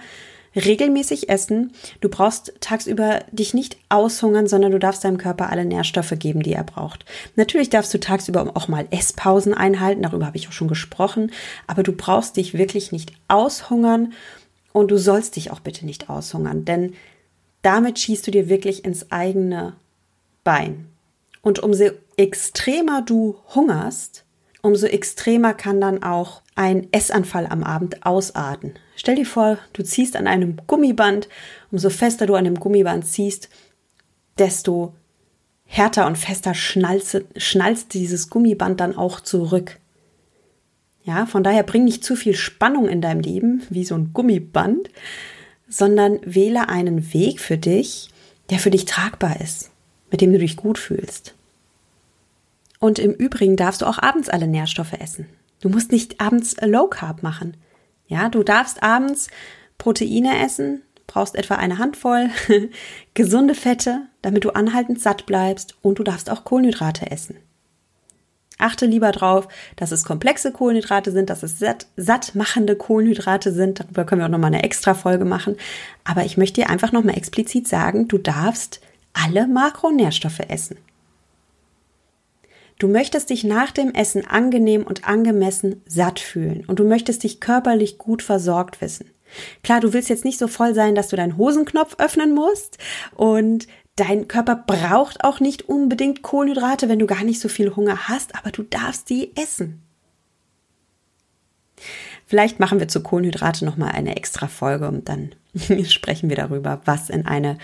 regelmäßig 0.57 1.29
essen. 1.29 1.73
Du 2.01 2.09
brauchst 2.09 2.55
tagsüber 2.61 3.21
dich 3.33 3.55
nicht 3.55 3.77
aushungern, 3.89 4.47
sondern 4.47 4.73
du 4.73 4.79
darfst 4.79 5.05
deinem 5.05 5.19
Körper 5.19 5.51
alle 5.51 5.65
Nährstoffe 5.65 6.15
geben, 6.19 6.43
die 6.43 6.53
er 6.53 6.65
braucht. 6.65 7.05
Natürlich 7.37 7.71
darfst 7.71 7.93
du 7.95 8.01
tagsüber 8.01 8.51
auch 8.55 8.69
mal 8.69 8.87
Esspausen 8.91 9.55
einhalten, 9.55 10.03
darüber 10.03 10.27
habe 10.27 10.37
ich 10.37 10.49
auch 10.49 10.53
schon 10.53 10.69
gesprochen, 10.69 11.33
aber 11.67 11.83
du 11.83 11.93
brauchst 11.93 12.37
dich 12.37 12.55
wirklich 12.55 12.93
nicht 12.93 13.13
aushungern 13.29 14.13
und 14.73 14.91
du 14.91 14.99
sollst 14.99 15.37
dich 15.37 15.51
auch 15.51 15.61
bitte 15.61 15.87
nicht 15.87 16.09
aushungern, 16.11 16.65
denn 16.65 16.95
damit 17.63 17.99
schießt 17.99 18.27
du 18.27 18.31
dir 18.31 18.49
wirklich 18.49 18.85
ins 18.85 19.11
eigene 19.11 19.75
Bein. 20.45 20.89
Und 21.41 21.59
umso 21.61 21.91
extremer 22.17 23.03
du 23.03 23.37
hungerst, 23.55 24.25
umso 24.65 24.87
extremer 24.87 25.53
kann 25.53 25.79
dann 25.79 26.03
auch 26.03 26.41
ein 26.55 26.89
Essanfall 26.91 27.47
am 27.47 27.63
Abend 27.63 28.07
ausarten. 28.07 28.73
Stell 28.97 29.17
dir 29.17 29.27
vor, 29.27 29.59
du 29.75 29.83
ziehst 29.83 30.17
an 30.17 30.27
einem 30.27 30.57
Gummiband, 30.67 31.29
umso 31.71 31.91
fester 31.91 32.27
du 32.27 32.35
an 32.35 32.45
dem 32.45 32.59
Gummiband 32.59 33.07
ziehst, 33.07 33.51
desto 34.39 34.95
härter 35.67 36.07
und 36.07 36.17
fester 36.17 36.55
schnalzt, 36.55 37.25
schnalzt 37.37 37.93
dieses 37.93 38.31
Gummiband 38.31 38.81
dann 38.81 38.97
auch 38.97 39.21
zurück. 39.21 39.79
Ja, 41.03 41.27
von 41.27 41.45
daher 41.45 41.63
bring 41.63 41.85
nicht 41.85 42.03
zu 42.03 42.17
viel 42.17 42.35
Spannung 42.35 42.89
in 42.89 43.03
deinem 43.03 43.21
Leben, 43.21 43.63
wie 43.69 43.85
so 43.85 43.95
ein 43.95 44.15
Gummiband, 44.15 44.89
sondern 45.69 46.21
wähle 46.25 46.71
einen 46.71 47.13
Weg 47.13 47.41
für 47.41 47.59
dich, 47.59 48.09
der 48.49 48.59
für 48.59 48.71
dich 48.71 48.87
tragbar 48.87 49.43
ist, 49.43 49.71
mit 50.11 50.23
dem 50.23 50.33
du 50.33 50.39
dich 50.39 50.57
gut 50.57 50.79
fühlst. 50.79 51.35
Und 52.85 52.99
im 52.99 53.15
Übrigen 53.15 53.57
darfst 53.57 53.81
du 53.81 53.87
auch 53.87 53.99
abends 53.99 54.29
alle 54.29 54.47
Nährstoffe 54.47 54.93
essen. 54.93 55.25
Du 55.63 55.71
musst 55.71 55.91
nicht 55.91 56.21
abends 56.21 56.55
Low 56.61 56.87
Carb 56.87 57.23
machen. 57.23 57.57
Ja, 58.09 58.29
du 58.29 58.43
darfst 58.43 58.83
abends 58.83 59.29
Proteine 59.79 60.45
essen, 60.45 60.83
brauchst 61.07 61.35
etwa 61.35 61.55
eine 61.55 61.79
Handvoll, 61.79 62.29
gesunde 63.15 63.55
Fette, 63.55 64.03
damit 64.21 64.45
du 64.45 64.51
anhaltend 64.51 65.01
satt 65.01 65.25
bleibst 65.25 65.79
und 65.81 65.99
du 65.99 66.03
darfst 66.03 66.29
auch 66.29 66.45
Kohlenhydrate 66.45 67.11
essen. 67.11 67.37
Achte 68.59 68.85
lieber 68.85 69.13
drauf, 69.13 69.49
dass 69.77 69.91
es 69.91 70.05
komplexe 70.05 70.53
Kohlenhydrate 70.53 71.11
sind, 71.11 71.31
dass 71.31 71.43
es 71.43 71.59
satt, 71.59 71.87
sattmachende 71.97 72.77
Kohlenhydrate 72.77 73.51
sind. 73.51 73.81
Darüber 73.81 74.05
können 74.05 74.21
wir 74.21 74.27
auch 74.27 74.31
nochmal 74.31 74.53
eine 74.53 74.63
extra 74.63 74.93
Folge 74.93 75.25
machen. 75.25 75.57
Aber 76.05 76.27
ich 76.27 76.37
möchte 76.37 76.61
dir 76.61 76.69
einfach 76.69 76.93
nochmal 76.93 77.17
explizit 77.17 77.67
sagen, 77.67 78.09
du 78.09 78.19
darfst 78.19 78.83
alle 79.15 79.47
Makronährstoffe 79.47 80.41
essen. 80.49 80.77
Du 82.79 82.89
möchtest 82.89 83.31
dich 83.31 83.45
nach 83.45 83.71
dem 83.71 83.93
Essen 83.93 84.27
angenehm 84.27 84.83
und 84.85 85.07
angemessen 85.07 85.83
satt 85.87 86.19
fühlen 86.19 86.65
und 86.67 86.79
du 86.79 86.85
möchtest 86.85 87.23
dich 87.23 87.41
körperlich 87.41 87.99
gut 87.99 88.23
versorgt 88.23 88.81
wissen. 88.81 89.11
Klar, 89.63 89.81
du 89.81 89.93
willst 89.93 90.09
jetzt 90.09 90.25
nicht 90.25 90.39
so 90.39 90.49
voll 90.49 90.75
sein, 90.75 90.95
dass 90.95 91.09
du 91.09 91.17
deinen 91.17 91.37
Hosenknopf 91.37 91.97
öffnen 91.99 92.35
musst 92.35 92.79
und 93.15 93.67
dein 93.97 94.29
Körper 94.29 94.57
braucht 94.57 95.25
auch 95.25 95.41
nicht 95.41 95.69
unbedingt 95.69 96.23
Kohlenhydrate, 96.23 96.89
wenn 96.89 96.99
du 96.99 97.07
gar 97.07 97.25
nicht 97.25 97.41
so 97.41 97.49
viel 97.49 97.75
Hunger 97.77 98.09
hast, 98.09 98.35
aber 98.37 98.51
du 98.51 98.63
darfst 98.63 99.09
die 99.09 99.37
essen. 99.37 99.83
Vielleicht 102.27 102.59
machen 102.59 102.81
wir 102.81 102.89
zu 102.89 103.03
Kohlenhydrate 103.03 103.65
noch 103.65 103.77
mal 103.77 103.91
eine 103.91 104.17
extra 104.17 104.49
Folge 104.49 104.89
und 104.89 105.09
dann 105.09 105.35
sprechen 105.89 106.29
wir 106.29 106.37
darüber, 106.37 106.81
was 106.85 107.11
in 107.11 107.27
eine 107.27 107.59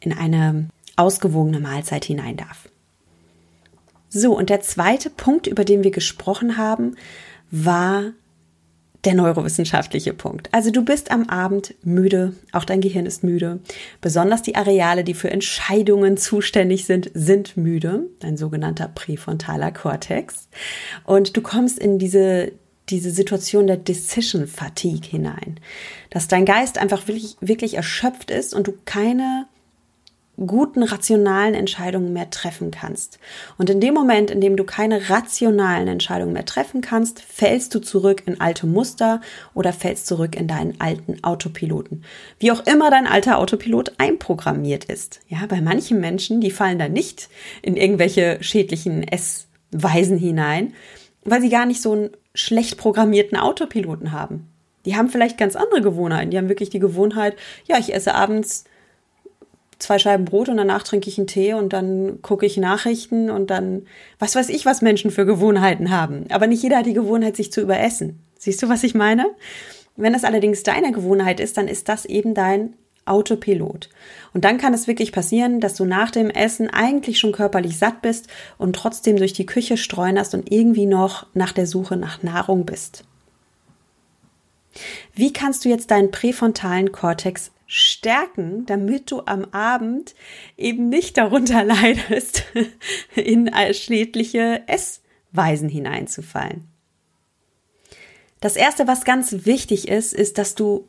in 0.00 0.12
eine 0.12 0.68
ausgewogene 0.96 1.60
Mahlzeit 1.60 2.04
hinein 2.04 2.36
darf. 2.36 2.68
So, 4.14 4.36
und 4.36 4.50
der 4.50 4.60
zweite 4.60 5.08
Punkt, 5.08 5.46
über 5.46 5.64
den 5.64 5.82
wir 5.84 5.90
gesprochen 5.90 6.58
haben, 6.58 6.96
war 7.50 8.12
der 9.04 9.14
neurowissenschaftliche 9.14 10.12
Punkt. 10.12 10.50
Also 10.52 10.70
du 10.70 10.84
bist 10.84 11.10
am 11.10 11.28
Abend 11.30 11.74
müde, 11.82 12.34
auch 12.52 12.64
dein 12.64 12.82
Gehirn 12.82 13.06
ist 13.06 13.24
müde. 13.24 13.60
Besonders 14.02 14.42
die 14.42 14.54
Areale, 14.54 15.02
die 15.02 15.14
für 15.14 15.30
Entscheidungen 15.30 16.18
zuständig 16.18 16.84
sind, 16.84 17.10
sind 17.14 17.56
müde, 17.56 18.06
dein 18.20 18.36
sogenannter 18.36 18.88
präfrontaler 18.94 19.72
Kortex. 19.72 20.48
Und 21.04 21.36
du 21.36 21.40
kommst 21.40 21.78
in 21.78 21.98
diese 21.98 22.52
diese 22.88 23.12
Situation 23.12 23.68
der 23.68 23.76
Decision 23.76 24.46
Fatigue 24.46 25.08
hinein, 25.08 25.60
dass 26.10 26.28
dein 26.28 26.44
Geist 26.44 26.78
einfach 26.78 27.06
wirklich, 27.06 27.36
wirklich 27.40 27.74
erschöpft 27.74 28.30
ist 28.30 28.54
und 28.54 28.66
du 28.66 28.74
keine 28.84 29.46
guten 30.46 30.82
rationalen 30.82 31.54
Entscheidungen 31.54 32.12
mehr 32.12 32.30
treffen 32.30 32.70
kannst. 32.70 33.18
Und 33.58 33.70
in 33.70 33.80
dem 33.80 33.94
Moment, 33.94 34.30
in 34.30 34.40
dem 34.40 34.56
du 34.56 34.64
keine 34.64 35.10
rationalen 35.10 35.88
Entscheidungen 35.88 36.32
mehr 36.32 36.44
treffen 36.44 36.80
kannst, 36.80 37.20
fällst 37.20 37.74
du 37.74 37.80
zurück 37.80 38.22
in 38.26 38.40
alte 38.40 38.66
Muster 38.66 39.20
oder 39.54 39.72
fällst 39.72 40.06
zurück 40.06 40.36
in 40.36 40.48
deinen 40.48 40.80
alten 40.80 41.22
Autopiloten. 41.22 42.04
Wie 42.38 42.52
auch 42.52 42.64
immer 42.66 42.90
dein 42.90 43.06
alter 43.06 43.38
Autopilot 43.38 43.92
einprogrammiert 43.98 44.84
ist. 44.84 45.20
Ja, 45.28 45.46
bei 45.46 45.60
manchen 45.60 46.00
Menschen, 46.00 46.40
die 46.40 46.50
fallen 46.50 46.78
da 46.78 46.88
nicht 46.88 47.28
in 47.62 47.76
irgendwelche 47.76 48.38
schädlichen 48.40 49.06
Essweisen 49.06 50.18
hinein, 50.18 50.74
weil 51.24 51.40
sie 51.40 51.50
gar 51.50 51.66
nicht 51.66 51.82
so 51.82 51.92
einen 51.92 52.10
schlecht 52.34 52.78
programmierten 52.78 53.38
Autopiloten 53.38 54.12
haben. 54.12 54.48
Die 54.84 54.96
haben 54.96 55.08
vielleicht 55.08 55.38
ganz 55.38 55.54
andere 55.54 55.80
Gewohnheiten. 55.80 56.30
Die 56.30 56.38
haben 56.38 56.48
wirklich 56.48 56.70
die 56.70 56.80
Gewohnheit, 56.80 57.36
ja, 57.66 57.78
ich 57.78 57.94
esse 57.94 58.14
abends 58.14 58.64
zwei 59.82 59.98
Scheiben 59.98 60.24
Brot 60.24 60.48
und 60.48 60.56
danach 60.56 60.82
trinke 60.82 61.08
ich 61.08 61.18
einen 61.18 61.26
Tee 61.26 61.54
und 61.54 61.72
dann 61.72 62.22
gucke 62.22 62.46
ich 62.46 62.56
Nachrichten 62.56 63.30
und 63.30 63.50
dann, 63.50 63.86
was 64.18 64.34
weiß 64.34 64.48
ich, 64.48 64.64
was 64.64 64.82
Menschen 64.82 65.10
für 65.10 65.26
Gewohnheiten 65.26 65.90
haben. 65.90 66.26
Aber 66.30 66.46
nicht 66.46 66.62
jeder 66.62 66.78
hat 66.78 66.86
die 66.86 66.94
Gewohnheit, 66.94 67.36
sich 67.36 67.52
zu 67.52 67.60
überessen. 67.60 68.20
Siehst 68.38 68.62
du, 68.62 68.68
was 68.68 68.84
ich 68.84 68.94
meine? 68.94 69.26
Wenn 69.96 70.12
das 70.14 70.24
allerdings 70.24 70.62
deine 70.62 70.92
Gewohnheit 70.92 71.40
ist, 71.40 71.56
dann 71.56 71.68
ist 71.68 71.88
das 71.88 72.04
eben 72.06 72.34
dein 72.34 72.74
Autopilot. 73.04 73.90
Und 74.32 74.44
dann 74.44 74.58
kann 74.58 74.74
es 74.74 74.86
wirklich 74.86 75.12
passieren, 75.12 75.60
dass 75.60 75.74
du 75.74 75.84
nach 75.84 76.10
dem 76.10 76.30
Essen 76.30 76.70
eigentlich 76.70 77.18
schon 77.18 77.32
körperlich 77.32 77.78
satt 77.78 78.00
bist 78.00 78.28
und 78.58 78.74
trotzdem 78.74 79.16
durch 79.16 79.32
die 79.32 79.46
Küche 79.46 79.76
streunerst 79.76 80.34
und 80.34 80.50
irgendwie 80.50 80.86
noch 80.86 81.26
nach 81.34 81.52
der 81.52 81.66
Suche 81.66 81.96
nach 81.96 82.22
Nahrung 82.22 82.64
bist. 82.64 83.04
Wie 85.14 85.32
kannst 85.32 85.64
du 85.64 85.68
jetzt 85.68 85.90
deinen 85.90 86.10
präfrontalen 86.10 86.92
Kortex 86.92 87.50
stärken, 87.74 88.66
damit 88.66 89.10
du 89.10 89.22
am 89.24 89.46
Abend 89.46 90.14
eben 90.58 90.90
nicht 90.90 91.16
darunter 91.16 91.64
leidest, 91.64 92.44
in 93.14 93.50
schädliche 93.72 94.62
Essweisen 94.66 95.70
hineinzufallen. 95.70 96.68
Das 98.40 98.56
erste, 98.56 98.86
was 98.86 99.04
ganz 99.04 99.46
wichtig 99.46 99.88
ist, 99.88 100.12
ist, 100.12 100.36
dass 100.36 100.54
du 100.54 100.86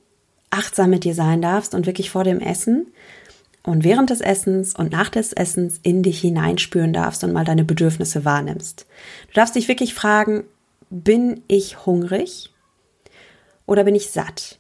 achtsam 0.49 0.89
mit 0.89 1.05
dir 1.05 1.13
sein 1.13 1.41
darfst 1.41 1.73
und 1.73 1.85
wirklich 1.85 2.09
vor 2.09 2.25
dem 2.25 2.41
Essen 2.41 2.87
und 3.63 3.85
während 3.85 4.09
des 4.09 4.19
Essens 4.19 4.75
und 4.75 4.91
nach 4.91 5.07
des 5.07 5.31
Essens 5.31 5.79
in 5.83 6.03
dich 6.03 6.19
hineinspüren 6.19 6.91
darfst 6.91 7.23
und 7.23 7.31
mal 7.31 7.45
deine 7.45 7.63
Bedürfnisse 7.63 8.25
wahrnimmst. 8.25 8.87
Du 9.27 9.33
darfst 9.35 9.55
dich 9.55 9.69
wirklich 9.69 9.93
fragen, 9.93 10.43
bin 10.89 11.43
ich 11.47 11.85
hungrig 11.85 12.51
oder 13.65 13.85
bin 13.85 13.95
ich 13.95 14.11
satt? 14.11 14.59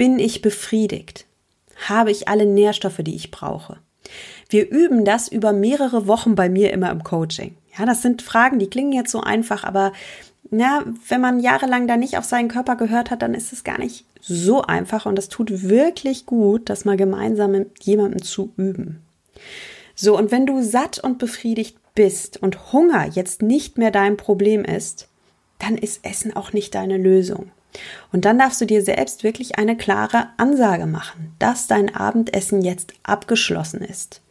Bin 0.00 0.18
ich 0.18 0.40
befriedigt? 0.40 1.26
Habe 1.86 2.10
ich 2.10 2.26
alle 2.26 2.46
Nährstoffe, 2.46 3.00
die 3.00 3.14
ich 3.14 3.30
brauche? 3.30 3.76
Wir 4.48 4.70
üben 4.70 5.04
das 5.04 5.28
über 5.28 5.52
mehrere 5.52 6.06
Wochen 6.06 6.34
bei 6.34 6.48
mir 6.48 6.72
immer 6.72 6.90
im 6.90 7.04
Coaching. 7.04 7.54
Ja, 7.78 7.84
das 7.84 8.00
sind 8.00 8.22
Fragen, 8.22 8.58
die 8.58 8.70
klingen 8.70 8.92
jetzt 8.92 9.10
so 9.10 9.20
einfach, 9.20 9.62
aber 9.62 9.92
na, 10.50 10.86
wenn 11.08 11.20
man 11.20 11.38
jahrelang 11.38 11.86
da 11.86 11.98
nicht 11.98 12.16
auf 12.16 12.24
seinen 12.24 12.48
Körper 12.48 12.76
gehört 12.76 13.10
hat, 13.10 13.20
dann 13.20 13.34
ist 13.34 13.52
es 13.52 13.62
gar 13.62 13.78
nicht 13.78 14.06
so 14.22 14.62
einfach 14.62 15.04
und 15.04 15.18
es 15.18 15.28
tut 15.28 15.68
wirklich 15.68 16.24
gut, 16.24 16.70
das 16.70 16.86
mal 16.86 16.96
gemeinsam 16.96 17.50
mit 17.50 17.84
jemandem 17.84 18.22
zu 18.22 18.54
üben. 18.56 19.02
So, 19.94 20.16
und 20.16 20.30
wenn 20.30 20.46
du 20.46 20.62
satt 20.62 20.98
und 20.98 21.18
befriedigt 21.18 21.76
bist 21.94 22.42
und 22.42 22.72
Hunger 22.72 23.06
jetzt 23.06 23.42
nicht 23.42 23.76
mehr 23.76 23.90
dein 23.90 24.16
Problem 24.16 24.64
ist, 24.64 25.08
dann 25.58 25.76
ist 25.76 26.06
Essen 26.06 26.34
auch 26.34 26.54
nicht 26.54 26.74
deine 26.74 26.96
Lösung. 26.96 27.50
Und 28.12 28.24
dann 28.24 28.38
darfst 28.38 28.60
du 28.60 28.66
dir 28.66 28.82
selbst 28.82 29.22
wirklich 29.22 29.58
eine 29.58 29.76
klare 29.76 30.28
Ansage 30.36 30.86
machen, 30.86 31.34
dass 31.38 31.66
dein 31.66 31.94
Abendessen 31.94 32.62
jetzt 32.62 32.92
abgeschlossen 33.02 33.80
ist. 33.80 34.22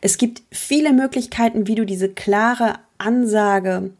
Es 0.00 0.18
gibt 0.18 0.42
viele 0.50 0.92
Möglichkeiten, 0.92 1.66
wie 1.66 1.74
du 1.74 1.84
diese 1.84 2.08
klare 2.08 2.74
Ansage 2.98 3.90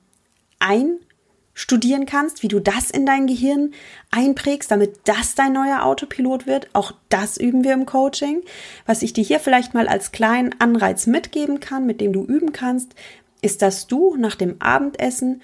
einstudieren 0.58 2.06
kannst, 2.06 2.42
wie 2.42 2.48
du 2.48 2.60
das 2.60 2.90
in 2.90 3.04
dein 3.04 3.26
Gehirn 3.26 3.72
einprägst, 4.10 4.70
damit 4.70 5.00
das 5.04 5.34
dein 5.34 5.52
neuer 5.52 5.84
Autopilot 5.84 6.46
wird. 6.46 6.68
Auch 6.72 6.92
das 7.08 7.36
üben 7.36 7.64
wir 7.64 7.74
im 7.74 7.86
Coaching. 7.86 8.42
Was 8.86 9.02
ich 9.02 9.12
dir 9.12 9.24
hier 9.24 9.40
vielleicht 9.40 9.74
mal 9.74 9.88
als 9.88 10.12
kleinen 10.12 10.54
Anreiz 10.60 11.06
mitgeben 11.06 11.60
kann, 11.60 11.86
mit 11.86 12.00
dem 12.00 12.12
du 12.12 12.24
üben 12.24 12.52
kannst, 12.52 12.94
ist, 13.42 13.60
dass 13.60 13.86
du 13.86 14.16
nach 14.16 14.34
dem 14.34 14.56
Abendessen 14.60 15.42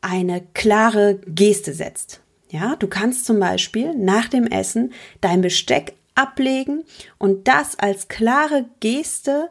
eine 0.00 0.42
klare 0.54 1.20
Geste 1.26 1.72
setzt. 1.72 2.20
Ja, 2.50 2.76
du 2.76 2.86
kannst 2.88 3.26
zum 3.26 3.40
Beispiel 3.40 3.94
nach 3.94 4.28
dem 4.28 4.46
Essen 4.46 4.92
dein 5.20 5.42
Besteck 5.42 5.94
ablegen 6.14 6.84
und 7.18 7.46
das 7.46 7.78
als 7.78 8.08
klare 8.08 8.66
Geste 8.80 9.50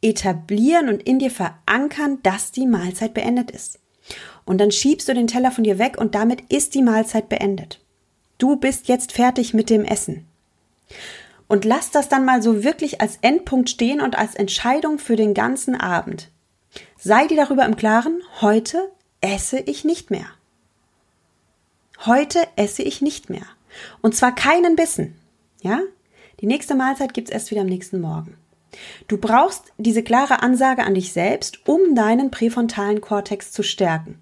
etablieren 0.00 0.88
und 0.88 1.02
in 1.02 1.18
dir 1.18 1.30
verankern, 1.30 2.18
dass 2.22 2.52
die 2.52 2.66
Mahlzeit 2.66 3.14
beendet 3.14 3.50
ist. 3.50 3.78
Und 4.44 4.58
dann 4.58 4.72
schiebst 4.72 5.08
du 5.08 5.14
den 5.14 5.26
Teller 5.26 5.50
von 5.50 5.64
dir 5.64 5.78
weg 5.78 5.96
und 5.98 6.14
damit 6.14 6.52
ist 6.52 6.74
die 6.74 6.82
Mahlzeit 6.82 7.28
beendet. 7.28 7.80
Du 8.38 8.56
bist 8.56 8.88
jetzt 8.88 9.12
fertig 9.12 9.54
mit 9.54 9.70
dem 9.70 9.84
Essen. 9.84 10.26
Und 11.46 11.64
lass 11.64 11.90
das 11.90 12.08
dann 12.08 12.24
mal 12.24 12.42
so 12.42 12.64
wirklich 12.64 13.00
als 13.00 13.18
Endpunkt 13.20 13.70
stehen 13.70 14.00
und 14.00 14.18
als 14.18 14.34
Entscheidung 14.34 14.98
für 14.98 15.16
den 15.16 15.34
ganzen 15.34 15.74
Abend. 15.78 16.30
Sei 16.98 17.26
dir 17.26 17.36
darüber 17.36 17.64
im 17.64 17.76
Klaren, 17.76 18.22
heute 18.40 18.90
esse 19.20 19.58
ich 19.58 19.84
nicht 19.84 20.10
mehr. 20.10 20.26
Heute 22.04 22.40
esse 22.56 22.82
ich 22.82 23.00
nicht 23.00 23.30
mehr. 23.30 23.46
Und 24.00 24.16
zwar 24.16 24.34
keinen 24.34 24.74
Bissen. 24.74 25.14
Ja? 25.60 25.80
Die 26.40 26.46
nächste 26.46 26.74
Mahlzeit 26.74 27.14
gibt's 27.14 27.30
erst 27.30 27.52
wieder 27.52 27.60
am 27.60 27.68
nächsten 27.68 28.00
Morgen. 28.00 28.36
Du 29.06 29.18
brauchst 29.18 29.72
diese 29.78 30.02
klare 30.02 30.42
Ansage 30.42 30.82
an 30.82 30.94
dich 30.94 31.12
selbst, 31.12 31.68
um 31.68 31.94
deinen 31.94 32.32
präfrontalen 32.32 33.00
Kortex 33.00 33.52
zu 33.52 33.62
stärken. 33.62 34.18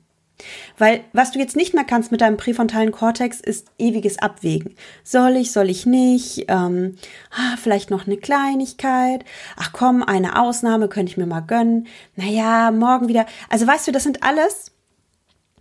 Weil 0.77 1.05
was 1.13 1.33
du 1.33 1.39
jetzt 1.39 1.57
nicht 1.57 1.73
mehr 1.73 1.85
kannst 1.85 2.13
mit 2.13 2.21
deinem 2.21 2.37
präfrontalen 2.37 2.93
Kortex 2.93 3.41
ist 3.41 3.69
ewiges 3.79 4.19
Abwägen. 4.19 4.75
Soll 5.03 5.37
ich, 5.37 5.53
soll 5.53 5.71
ich 5.71 5.87
nicht? 5.87 6.47
Ähm, 6.49 6.97
ah, 7.31 7.57
vielleicht 7.57 7.91
noch 7.91 8.07
eine 8.07 8.17
Kleinigkeit. 8.17 9.25
Ach 9.57 9.73
komm, 9.73 10.03
eine 10.03 10.41
Ausnahme 10.41 10.89
könnte 10.89 11.13
ich 11.13 11.17
mir 11.17 11.27
mal 11.27 11.41
gönnen. 11.41 11.87
Naja, 12.17 12.71
morgen 12.71 13.09
wieder. 13.09 13.27
Also 13.49 13.67
weißt 13.67 13.89
du, 13.89 13.93
das 13.93 14.03
sind 14.03 14.23
alles 14.23 14.73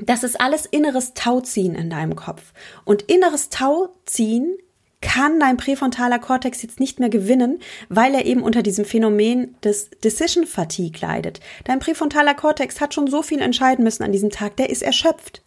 das 0.02 0.24
ist 0.24 0.40
alles 0.40 0.66
inneres 0.66 1.14
Tauziehen 1.14 1.76
in 1.76 1.90
deinem 1.90 2.16
Kopf. 2.16 2.54
Und 2.86 3.04
inneres 3.04 3.50
Tauziehen 3.50 4.58
kann 5.02 5.40
dein 5.40 5.58
präfrontaler 5.58 6.20
Kortex 6.20 6.62
jetzt 6.62 6.80
nicht 6.80 7.00
mehr 7.00 7.10
gewinnen, 7.10 7.60
weil 7.88 8.14
er 8.14 8.26
eben 8.26 8.42
unter 8.42 8.62
diesem 8.62 8.84
Phänomen 8.84 9.56
des 9.64 9.90
Decision 10.04 10.46
Fatigue 10.46 11.00
leidet. 11.02 11.40
Dein 11.64 11.80
präfrontaler 11.80 12.34
Kortex 12.34 12.82
hat 12.82 12.94
schon 12.94 13.08
so 13.08 13.22
viel 13.22 13.40
entscheiden 13.40 13.84
müssen 13.84 14.04
an 14.04 14.12
diesem 14.12 14.30
Tag, 14.30 14.58
der 14.58 14.70
ist 14.70 14.82
erschöpft. 14.82 15.42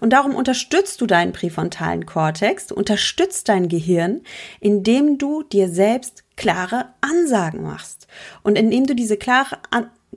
Und 0.00 0.12
darum 0.12 0.34
unterstützt 0.34 1.00
du 1.00 1.06
deinen 1.06 1.32
präfrontalen 1.32 2.06
Kortex, 2.06 2.70
unterstützt 2.70 3.48
dein 3.48 3.68
Gehirn, 3.68 4.22
indem 4.60 5.18
du 5.18 5.42
dir 5.42 5.68
selbst 5.68 6.24
klare 6.36 6.90
Ansagen 7.00 7.62
machst. 7.62 8.06
Und 8.42 8.56
indem 8.56 8.86
du 8.86 8.94
diese, 8.94 9.16
klare, 9.16 9.58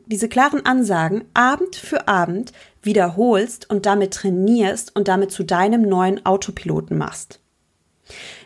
diese 0.06 0.30
klaren 0.30 0.66
Ansagen 0.66 1.26
Abend 1.34 1.76
für 1.76 2.08
Abend 2.08 2.54
wiederholst 2.82 3.70
und 3.70 3.86
damit 3.86 4.14
trainierst 4.14 4.96
und 4.96 5.08
damit 5.08 5.32
zu 5.32 5.44
deinem 5.44 5.84
neuen 5.84 6.26
Autopiloten 6.26 6.98
machst. 6.98 7.40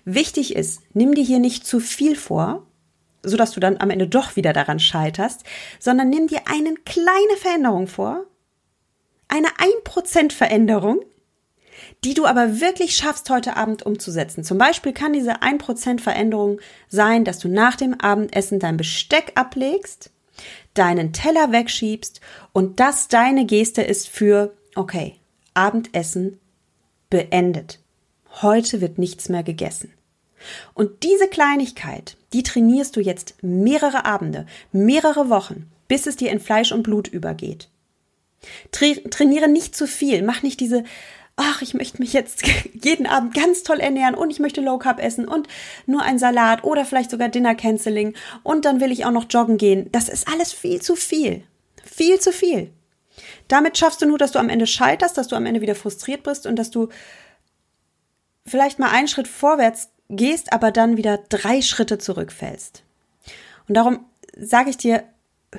Wichtig 0.05 0.55
ist, 0.55 0.81
nimm 0.93 1.13
dir 1.13 1.23
hier 1.23 1.39
nicht 1.39 1.65
zu 1.65 1.79
viel 1.79 2.15
vor, 2.15 2.65
so 3.23 3.37
dass 3.37 3.51
du 3.51 3.59
dann 3.59 3.77
am 3.77 3.89
Ende 3.89 4.07
doch 4.07 4.35
wieder 4.35 4.53
daran 4.53 4.79
scheiterst, 4.79 5.43
sondern 5.79 6.09
nimm 6.09 6.27
dir 6.27 6.41
eine 6.45 6.73
kleine 6.85 7.37
Veränderung 7.37 7.87
vor, 7.87 8.25
eine 9.29 9.47
1% 9.47 10.33
Veränderung, 10.33 11.01
die 12.03 12.13
du 12.13 12.25
aber 12.25 12.59
wirklich 12.59 12.95
schaffst, 12.95 13.29
heute 13.29 13.55
Abend 13.55 13.85
umzusetzen. 13.85 14.43
Zum 14.43 14.57
Beispiel 14.57 14.93
kann 14.93 15.13
diese 15.13 15.41
1% 15.41 16.01
Veränderung 16.01 16.59
sein, 16.89 17.23
dass 17.23 17.39
du 17.39 17.47
nach 17.47 17.75
dem 17.75 17.99
Abendessen 17.99 18.59
dein 18.59 18.77
Besteck 18.77 19.31
ablegst, 19.35 20.11
deinen 20.73 21.13
Teller 21.13 21.51
wegschiebst 21.51 22.21
und 22.51 22.79
das 22.79 23.07
deine 23.07 23.45
Geste 23.45 23.81
ist 23.81 24.07
für, 24.09 24.53
okay, 24.75 25.15
Abendessen 25.53 26.39
beendet. 27.09 27.79
Heute 28.41 28.81
wird 28.81 28.97
nichts 28.97 29.29
mehr 29.29 29.43
gegessen. 29.43 29.93
Und 30.73 31.03
diese 31.03 31.27
Kleinigkeit, 31.27 32.17
die 32.33 32.43
trainierst 32.43 32.95
du 32.95 32.99
jetzt 32.99 33.35
mehrere 33.41 34.05
Abende, 34.05 34.45
mehrere 34.71 35.29
Wochen, 35.29 35.71
bis 35.87 36.07
es 36.07 36.15
dir 36.15 36.31
in 36.31 36.39
Fleisch 36.39 36.71
und 36.71 36.83
Blut 36.83 37.07
übergeht. 37.07 37.69
Tra 38.71 38.87
trainiere 39.09 39.47
nicht 39.47 39.75
zu 39.75 39.87
viel, 39.87 40.23
mach 40.23 40.43
nicht 40.43 40.59
diese, 40.59 40.83
ach, 41.35 41.61
ich 41.61 41.73
möchte 41.73 41.99
mich 41.99 42.13
jetzt 42.13 42.43
jeden 42.73 43.07
Abend 43.07 43.33
ganz 43.33 43.63
toll 43.63 43.79
ernähren 43.79 44.15
und 44.15 44.29
ich 44.29 44.39
möchte 44.39 44.61
Low 44.61 44.77
Carb 44.77 45.01
essen 45.01 45.27
und 45.27 45.47
nur 45.85 46.01
ein 46.01 46.19
Salat 46.19 46.63
oder 46.63 46.85
vielleicht 46.85 47.11
sogar 47.11 47.29
Dinner 47.29 47.55
Canceling 47.55 48.13
und 48.43 48.65
dann 48.65 48.79
will 48.79 48.91
ich 48.91 49.05
auch 49.05 49.11
noch 49.11 49.25
joggen 49.29 49.57
gehen. 49.57 49.91
Das 49.91 50.09
ist 50.09 50.27
alles 50.27 50.53
viel 50.53 50.81
zu 50.81 50.95
viel. 50.95 51.43
Viel 51.83 52.19
zu 52.19 52.31
viel. 52.31 52.71
Damit 53.47 53.77
schaffst 53.77 54.01
du 54.01 54.05
nur, 54.05 54.17
dass 54.17 54.31
du 54.31 54.39
am 54.39 54.49
Ende 54.49 54.67
scheiterst, 54.67 55.17
dass 55.17 55.27
du 55.27 55.35
am 55.35 55.45
Ende 55.45 55.61
wieder 55.61 55.75
frustriert 55.75 56.23
bist 56.23 56.47
und 56.47 56.55
dass 56.55 56.71
du 56.71 56.89
vielleicht 58.45 58.79
mal 58.79 58.91
einen 58.91 59.07
Schritt 59.07 59.27
vorwärts 59.27 59.89
gehst, 60.09 60.53
aber 60.53 60.71
dann 60.71 60.97
wieder 60.97 61.19
drei 61.29 61.61
Schritte 61.61 61.97
zurückfällst. 61.97 62.83
Und 63.67 63.75
darum 63.75 64.05
sage 64.35 64.69
ich 64.69 64.77
dir, 64.77 65.03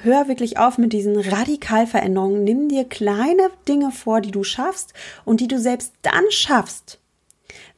hör 0.03 0.29
wirklich 0.29 0.59
auf 0.59 0.79
mit 0.79 0.93
diesen 0.93 1.19
Radikalveränderungen. 1.19 2.45
Nimm 2.45 2.69
dir 2.69 2.85
kleine 2.85 3.51
Dinge 3.69 3.91
vor, 3.93 4.21
die 4.21 4.31
du 4.31 4.45
schaffst 4.45 4.95
und 5.25 5.41
die 5.41 5.49
du 5.49 5.59
selbst 5.59 5.93
dann 6.03 6.25
schaffst, 6.31 7.01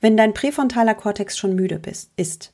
wenn 0.00 0.16
dein 0.16 0.35
präfrontaler 0.35 0.94
Kortex 0.94 1.37
schon 1.37 1.54
müde 1.54 1.78
bist, 1.78 2.11
ist. 2.16 2.52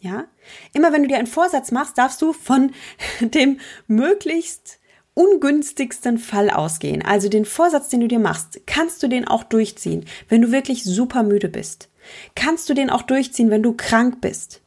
Ja? 0.00 0.26
Immer 0.72 0.92
wenn 0.92 1.02
du 1.02 1.08
dir 1.08 1.18
einen 1.18 1.26
Vorsatz 1.26 1.70
machst, 1.70 1.98
darfst 1.98 2.20
du 2.22 2.32
von 2.32 2.72
dem 3.20 3.60
möglichst 3.86 4.78
ungünstigsten 5.14 6.18
Fall 6.18 6.50
ausgehen. 6.50 7.04
Also 7.04 7.28
den 7.28 7.44
Vorsatz, 7.44 7.88
den 7.88 8.00
du 8.00 8.08
dir 8.08 8.20
machst, 8.20 8.60
kannst 8.66 9.02
du 9.02 9.08
den 9.08 9.26
auch 9.26 9.44
durchziehen, 9.44 10.06
wenn 10.28 10.42
du 10.42 10.52
wirklich 10.52 10.84
super 10.84 11.22
müde 11.22 11.48
bist. 11.48 11.88
Kannst 12.34 12.68
du 12.68 12.74
den 12.74 12.90
auch 12.90 13.02
durchziehen, 13.02 13.50
wenn 13.50 13.62
du 13.62 13.74
krank 13.74 14.20
bist? 14.20 14.62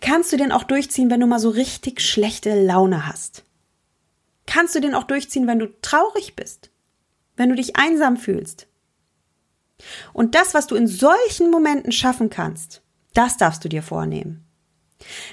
Kannst 0.00 0.32
du 0.32 0.36
den 0.36 0.52
auch 0.52 0.64
durchziehen, 0.64 1.10
wenn 1.10 1.20
du 1.20 1.26
mal 1.26 1.38
so 1.38 1.50
richtig 1.50 2.00
schlechte 2.00 2.60
Laune 2.64 3.06
hast? 3.06 3.44
Kannst 4.50 4.74
du 4.74 4.80
den 4.80 4.96
auch 4.96 5.04
durchziehen, 5.04 5.46
wenn 5.46 5.60
du 5.60 5.68
traurig 5.80 6.34
bist? 6.34 6.70
Wenn 7.36 7.50
du 7.50 7.54
dich 7.54 7.76
einsam 7.76 8.16
fühlst? 8.16 8.66
Und 10.12 10.34
das, 10.34 10.54
was 10.54 10.66
du 10.66 10.74
in 10.74 10.88
solchen 10.88 11.52
Momenten 11.52 11.92
schaffen 11.92 12.30
kannst, 12.30 12.82
das 13.14 13.36
darfst 13.36 13.64
du 13.64 13.68
dir 13.68 13.82
vornehmen. 13.82 14.44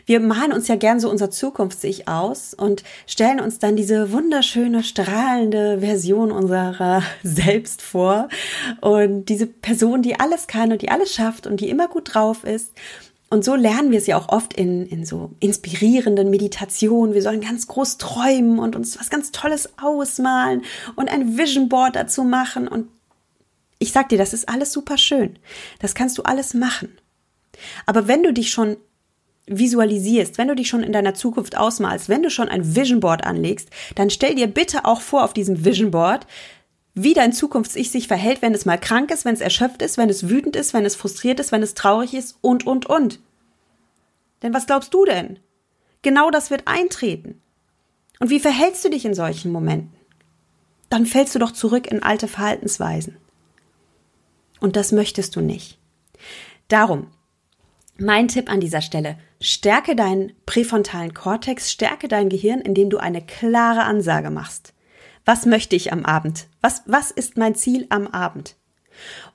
Wir 0.05 0.19
malen 0.19 0.53
uns 0.53 0.67
ja 0.67 0.75
gern 0.75 0.99
so 0.99 1.09
unser 1.09 1.31
Zukunfts-Ich 1.31 2.07
aus 2.07 2.53
und 2.53 2.83
stellen 3.07 3.39
uns 3.39 3.57
dann 3.57 3.75
diese 3.75 4.11
wunderschöne, 4.11 4.83
strahlende 4.83 5.79
Version 5.79 6.31
unserer 6.31 7.01
selbst 7.23 7.81
vor 7.81 8.29
und 8.81 9.25
diese 9.25 9.47
Person, 9.47 10.03
die 10.03 10.19
alles 10.19 10.45
kann 10.45 10.71
und 10.71 10.83
die 10.83 10.89
alles 10.89 11.11
schafft 11.11 11.47
und 11.47 11.59
die 11.59 11.69
immer 11.69 11.87
gut 11.87 12.13
drauf 12.13 12.43
ist. 12.43 12.71
Und 13.29 13.43
so 13.43 13.55
lernen 13.55 13.91
wir 13.91 13.97
es 13.97 14.07
ja 14.07 14.17
auch 14.17 14.29
oft 14.29 14.53
in, 14.53 14.85
in 14.85 15.05
so 15.05 15.31
inspirierenden 15.39 16.29
Meditationen. 16.29 17.13
Wir 17.13 17.21
sollen 17.21 17.41
ganz 17.41 17.67
groß 17.67 17.97
träumen 17.97 18.59
und 18.59 18.75
uns 18.75 18.97
was 18.99 19.09
ganz 19.09 19.31
Tolles 19.31 19.69
ausmalen 19.77 20.63
und 20.95 21.09
ein 21.09 21.37
Vision 21.37 21.67
Board 21.67 21.97
dazu 21.97 22.23
machen. 22.23 22.67
Und 22.69 22.87
ich 23.79 23.91
sag 23.91 24.09
dir, 24.09 24.17
das 24.17 24.33
ist 24.33 24.47
alles 24.47 24.71
super 24.71 24.97
schön. 24.97 25.37
Das 25.79 25.93
kannst 25.93 26.17
du 26.17 26.23
alles 26.23 26.53
machen. 26.53 26.97
Aber 27.85 28.07
wenn 28.07 28.23
du 28.23 28.31
dich 28.31 28.49
schon 28.51 28.77
visualisierst, 29.47 30.37
wenn 30.37 30.49
du 30.49 30.55
dich 30.55 30.67
schon 30.67 30.83
in 30.83 30.91
deiner 30.91 31.13
Zukunft 31.13 31.57
ausmalst, 31.57 32.09
wenn 32.09 32.23
du 32.23 32.29
schon 32.29 32.49
ein 32.49 32.75
Vision 32.75 32.99
Board 32.99 33.25
anlegst, 33.25 33.69
dann 33.95 34.09
stell 34.09 34.35
dir 34.35 34.47
bitte 34.47 34.85
auch 34.85 35.01
vor 35.01 35.23
auf 35.23 35.33
diesem 35.33 35.65
Vision 35.65 35.91
Board, 35.91 36.27
wie 36.99 37.13
dein 37.13 37.31
Zukunfts-Ich 37.31 37.91
sich 37.91 38.07
verhält, 38.07 38.41
wenn 38.41 38.55
es 38.55 38.65
mal 38.65 38.79
krank 38.79 39.11
ist, 39.11 39.23
wenn 39.23 39.35
es 39.35 39.41
erschöpft 39.41 39.83
ist, 39.83 39.97
wenn 39.97 40.09
es 40.09 40.29
wütend 40.29 40.55
ist, 40.55 40.73
wenn 40.73 40.83
es 40.83 40.95
frustriert 40.95 41.39
ist, 41.39 41.51
wenn 41.51 41.61
es 41.61 41.75
traurig 41.75 42.15
ist 42.15 42.37
und, 42.41 42.65
und, 42.65 42.87
und. 42.87 43.19
Denn 44.41 44.51
was 44.53 44.65
glaubst 44.65 44.93
du 44.95 45.05
denn? 45.05 45.37
Genau 46.01 46.31
das 46.31 46.49
wird 46.49 46.67
eintreten. 46.67 47.39
Und 48.19 48.31
wie 48.31 48.39
verhältst 48.39 48.83
du 48.83 48.89
dich 48.89 49.05
in 49.05 49.13
solchen 49.13 49.51
Momenten? 49.51 49.93
Dann 50.89 51.05
fällst 51.05 51.35
du 51.35 51.39
doch 51.39 51.51
zurück 51.51 51.85
in 51.85 52.01
alte 52.01 52.27
Verhaltensweisen. 52.27 53.17
Und 54.59 54.75
das 54.75 54.91
möchtest 54.91 55.35
du 55.35 55.41
nicht. 55.41 55.77
Darum, 56.67 57.11
mein 57.99 58.27
Tipp 58.27 58.49
an 58.49 58.59
dieser 58.59 58.81
Stelle, 58.81 59.19
stärke 59.39 59.95
deinen 59.95 60.31
präfrontalen 60.47 61.13
Kortex, 61.13 61.71
stärke 61.71 62.07
dein 62.07 62.29
Gehirn, 62.29 62.59
indem 62.59 62.89
du 62.89 62.97
eine 62.97 63.23
klare 63.23 63.83
Ansage 63.83 64.31
machst. 64.31 64.73
Was 65.27 65.45
möchte 65.45 65.75
ich 65.75 65.91
am 65.91 66.05
Abend? 66.05 66.47
Was, 66.61 66.83
was 66.85 67.11
ist 67.11 67.35
mein 67.35 67.53
Ziel 67.53 67.85
am 67.89 68.07
Abend? 68.07 68.55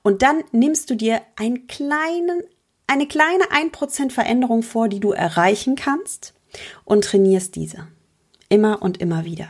Und 0.01 0.23
dann 0.23 0.43
nimmst 0.51 0.89
du 0.89 0.95
dir 0.95 1.21
einen 1.35 1.67
kleinen, 1.67 2.41
eine 2.87 3.07
kleine 3.07 3.43
1% 3.51 4.09
Veränderung 4.09 4.63
vor, 4.63 4.89
die 4.89 4.99
du 4.99 5.11
erreichen 5.11 5.75
kannst 5.75 6.33
und 6.83 7.03
trainierst 7.03 7.55
diese. 7.55 7.87
Immer 8.49 8.81
und 8.81 8.97
immer 9.01 9.23
wieder. 9.23 9.49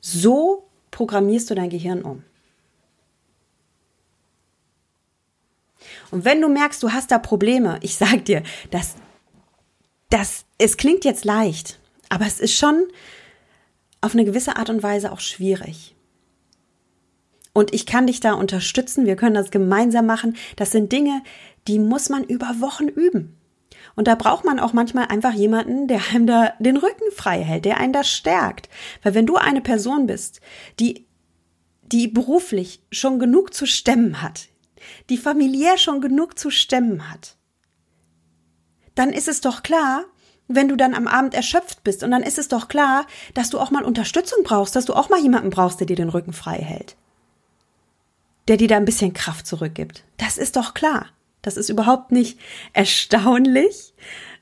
So 0.00 0.70
programmierst 0.90 1.50
du 1.50 1.54
dein 1.54 1.68
Gehirn 1.68 2.00
um. 2.00 2.24
Und 6.10 6.24
wenn 6.24 6.40
du 6.40 6.48
merkst, 6.48 6.82
du 6.82 6.92
hast 6.92 7.10
da 7.10 7.18
Probleme, 7.18 7.78
ich 7.82 7.96
sag 7.96 8.24
dir, 8.24 8.42
das, 8.70 8.94
das, 10.08 10.46
es 10.56 10.78
klingt 10.78 11.04
jetzt 11.04 11.26
leicht, 11.26 11.78
aber 12.08 12.24
es 12.24 12.40
ist 12.40 12.54
schon 12.54 12.86
auf 14.00 14.14
eine 14.14 14.24
gewisse 14.24 14.56
Art 14.56 14.70
und 14.70 14.82
Weise 14.82 15.12
auch 15.12 15.20
schwierig. 15.20 15.94
Und 17.52 17.74
ich 17.74 17.86
kann 17.86 18.06
dich 18.06 18.20
da 18.20 18.34
unterstützen. 18.34 19.06
Wir 19.06 19.16
können 19.16 19.34
das 19.34 19.50
gemeinsam 19.50 20.06
machen. 20.06 20.36
Das 20.56 20.70
sind 20.70 20.92
Dinge, 20.92 21.22
die 21.66 21.78
muss 21.78 22.08
man 22.08 22.22
über 22.22 22.60
Wochen 22.60 22.86
üben. 22.86 23.36
Und 23.96 24.06
da 24.06 24.14
braucht 24.14 24.44
man 24.44 24.60
auch 24.60 24.72
manchmal 24.72 25.06
einfach 25.06 25.32
jemanden, 25.32 25.88
der 25.88 26.00
einem 26.10 26.26
da 26.26 26.52
den 26.60 26.76
Rücken 26.76 27.10
frei 27.12 27.42
hält, 27.42 27.64
der 27.64 27.78
einen 27.78 27.92
da 27.92 28.04
stärkt. 28.04 28.68
Weil 29.02 29.14
wenn 29.14 29.26
du 29.26 29.36
eine 29.36 29.60
Person 29.60 30.06
bist, 30.06 30.40
die, 30.78 31.06
die 31.82 32.06
beruflich 32.06 32.80
schon 32.92 33.18
genug 33.18 33.52
zu 33.52 33.66
stemmen 33.66 34.22
hat, 34.22 34.48
die 35.10 35.16
familiär 35.16 35.78
schon 35.78 36.00
genug 36.00 36.38
zu 36.38 36.50
stemmen 36.50 37.10
hat, 37.10 37.36
dann 38.94 39.12
ist 39.12 39.26
es 39.26 39.40
doch 39.40 39.64
klar, 39.64 40.04
wenn 40.48 40.68
du 40.68 40.76
dann 40.76 40.94
am 40.94 41.06
Abend 41.06 41.34
erschöpft 41.34 41.84
bist 41.84 42.02
und 42.02 42.10
dann 42.10 42.22
ist 42.22 42.38
es 42.38 42.48
doch 42.48 42.68
klar, 42.68 43.06
dass 43.34 43.50
du 43.50 43.60
auch 43.60 43.70
mal 43.70 43.84
Unterstützung 43.84 44.42
brauchst, 44.42 44.74
dass 44.74 44.86
du 44.86 44.94
auch 44.94 45.10
mal 45.10 45.20
jemanden 45.20 45.50
brauchst, 45.50 45.78
der 45.78 45.86
dir 45.86 45.96
den 45.96 46.08
Rücken 46.08 46.32
frei 46.32 46.56
hält. 46.56 46.96
Der 48.48 48.56
dir 48.56 48.68
da 48.68 48.76
ein 48.76 48.86
bisschen 48.86 49.12
Kraft 49.12 49.46
zurückgibt. 49.46 50.04
Das 50.16 50.38
ist 50.38 50.56
doch 50.56 50.72
klar. 50.72 51.06
Das 51.42 51.56
ist 51.56 51.68
überhaupt 51.68 52.12
nicht 52.12 52.38
erstaunlich. 52.72 53.92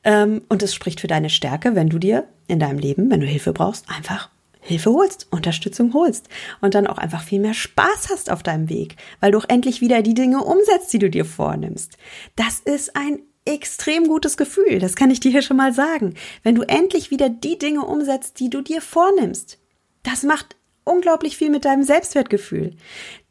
Ähm, 0.04 0.42
und 0.48 0.62
es 0.62 0.74
spricht 0.74 1.00
für 1.00 1.08
deine 1.08 1.28
Stärke, 1.28 1.74
wenn 1.74 1.88
du 1.88 1.98
dir 1.98 2.28
in 2.46 2.60
deinem 2.60 2.78
Leben, 2.78 3.10
wenn 3.10 3.20
du 3.20 3.26
Hilfe 3.26 3.52
brauchst, 3.52 3.90
einfach 3.90 4.30
Hilfe 4.60 4.90
holst, 4.90 5.28
Unterstützung 5.30 5.94
holst 5.94 6.28
und 6.60 6.74
dann 6.74 6.86
auch 6.86 6.98
einfach 6.98 7.22
viel 7.22 7.40
mehr 7.40 7.54
Spaß 7.54 8.08
hast 8.10 8.30
auf 8.30 8.42
deinem 8.42 8.68
Weg, 8.68 8.96
weil 9.20 9.32
du 9.32 9.38
auch 9.38 9.48
endlich 9.48 9.80
wieder 9.80 10.02
die 10.02 10.14
Dinge 10.14 10.42
umsetzt, 10.42 10.92
die 10.92 10.98
du 10.98 11.08
dir 11.08 11.24
vornimmst. 11.24 11.98
Das 12.34 12.60
ist 12.60 12.96
ein 12.96 13.20
extrem 13.46 14.08
gutes 14.08 14.36
Gefühl, 14.36 14.78
das 14.78 14.96
kann 14.96 15.10
ich 15.10 15.20
dir 15.20 15.30
hier 15.30 15.42
schon 15.42 15.56
mal 15.56 15.72
sagen. 15.72 16.14
Wenn 16.42 16.54
du 16.54 16.62
endlich 16.62 17.10
wieder 17.10 17.28
die 17.28 17.58
Dinge 17.58 17.84
umsetzt, 17.84 18.40
die 18.40 18.50
du 18.50 18.60
dir 18.60 18.80
vornimmst. 18.80 19.58
Das 20.02 20.22
macht 20.22 20.56
unglaublich 20.84 21.36
viel 21.36 21.50
mit 21.50 21.64
deinem 21.64 21.82
Selbstwertgefühl. 21.82 22.76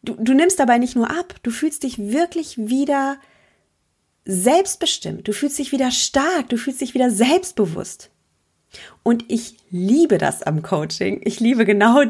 Du, 0.04 0.15
du 0.15 0.34
nimmst 0.34 0.60
dabei 0.60 0.78
nicht 0.78 0.95
nur 0.95 1.10
ab, 1.10 1.36
du 1.43 1.51
fühlst 1.51 1.84
dich 1.84 1.97
wirklich 1.97 2.58
wieder 2.58 3.17
selbstbestimmt, 4.25 5.28
du 5.28 5.34
fühlst 5.34 5.60
dich 5.60 5.71
wieder 5.71 5.91
stark, 5.91 6.49
du 6.49 6.58
fühlst 6.58 6.82
dich 6.82 6.93
wieder 6.93 7.12
selbstbewusst. 7.12 8.10
Und 9.04 9.25
ich 9.30 9.58
liebe 9.69 10.17
das 10.17 10.43
am 10.43 10.62
Coaching. 10.62 11.21
Ich 11.23 11.39
liebe 11.39 11.65
genau 11.65 12.04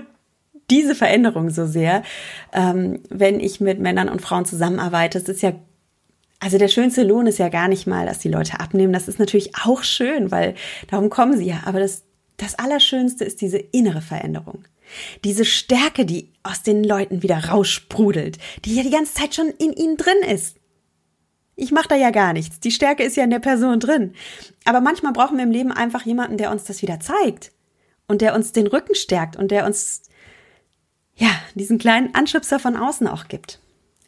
diese 0.70 0.96
Veränderung 0.96 1.50
so 1.52 1.68
sehr, 1.68 2.04
ähm, 2.54 3.04
wenn 3.10 3.40
ich 3.40 3.60
mit 3.60 3.80
Männern 3.80 4.10
und 4.10 4.22
Frauen 4.22 4.46
zusammenarbeite. 4.46 5.20
Es 5.20 5.30
ist 5.30 5.44
ja, 5.44 5.54
also 6.40 6.58
der 6.58 6.68
schönste 6.68 7.04
Lohn 7.04 7.28
ist 7.28 7.40
ja 7.40 7.50
gar 7.50 7.68
nicht 7.68 7.88
mal, 7.88 8.06
dass 8.06 8.20
die 8.20 8.30
Leute 8.30 8.60
abnehmen. 8.60 8.94
Das 8.94 9.08
ist 9.08 9.20
natürlich 9.20 9.56
auch 9.64 9.84
schön, 9.84 10.32
weil 10.32 10.56
darum 10.90 11.10
kommen 11.10 11.38
sie 11.38 11.46
ja. 11.46 11.62
Aber 11.66 11.80
das, 11.80 12.04
das 12.38 12.56
Allerschönste 12.56 13.24
ist 13.24 13.42
diese 13.42 13.58
innere 13.58 14.02
Veränderung. 14.02 14.66
Diese 15.24 15.46
Stärke, 15.46 16.06
die 16.06 16.32
aus 16.44 16.62
den 16.62 16.84
Leuten 16.84 17.24
wieder 17.24 17.46
raussprudelt, 17.46 18.38
die 18.66 18.76
ja 18.76 18.84
die 18.84 18.92
ganze 18.92 19.14
Zeit 19.16 19.34
schon 19.34 19.48
in 19.48 19.74
ihnen 19.74 19.98
drin 19.98 20.30
ist. 20.30 20.58
Ich 21.56 21.72
mache 21.72 21.88
da 21.88 21.96
ja 21.96 22.12
gar 22.12 22.34
nichts. 22.34 22.60
Die 22.60 22.72
Stärke 22.72 23.04
ist 23.04 23.16
ja 23.16 23.24
in 23.24 23.30
der 23.30 23.40
Person 23.40 23.80
drin. 23.80 24.14
Aber 24.66 24.82
manchmal 24.82 25.14
brauchen 25.14 25.38
wir 25.38 25.44
im 25.46 25.52
Leben 25.52 25.72
einfach 25.72 26.06
jemanden, 26.06 26.38
der 26.38 26.52
uns 26.52 26.66
das 26.66 26.82
wieder 26.82 27.00
zeigt 27.00 27.54
und 28.08 28.22
der 28.22 28.36
uns 28.36 28.52
den 28.52 28.68
Rücken 28.68 28.94
stärkt 28.94 29.38
und 29.38 29.52
der 29.52 29.66
uns 29.66 30.04
ja 31.16 31.30
diesen 31.56 31.78
kleinen 31.78 32.14
Anschubser 32.14 32.60
von 32.60 32.76
außen 32.76 33.08
auch 33.08 33.30
gibt. 33.30 33.60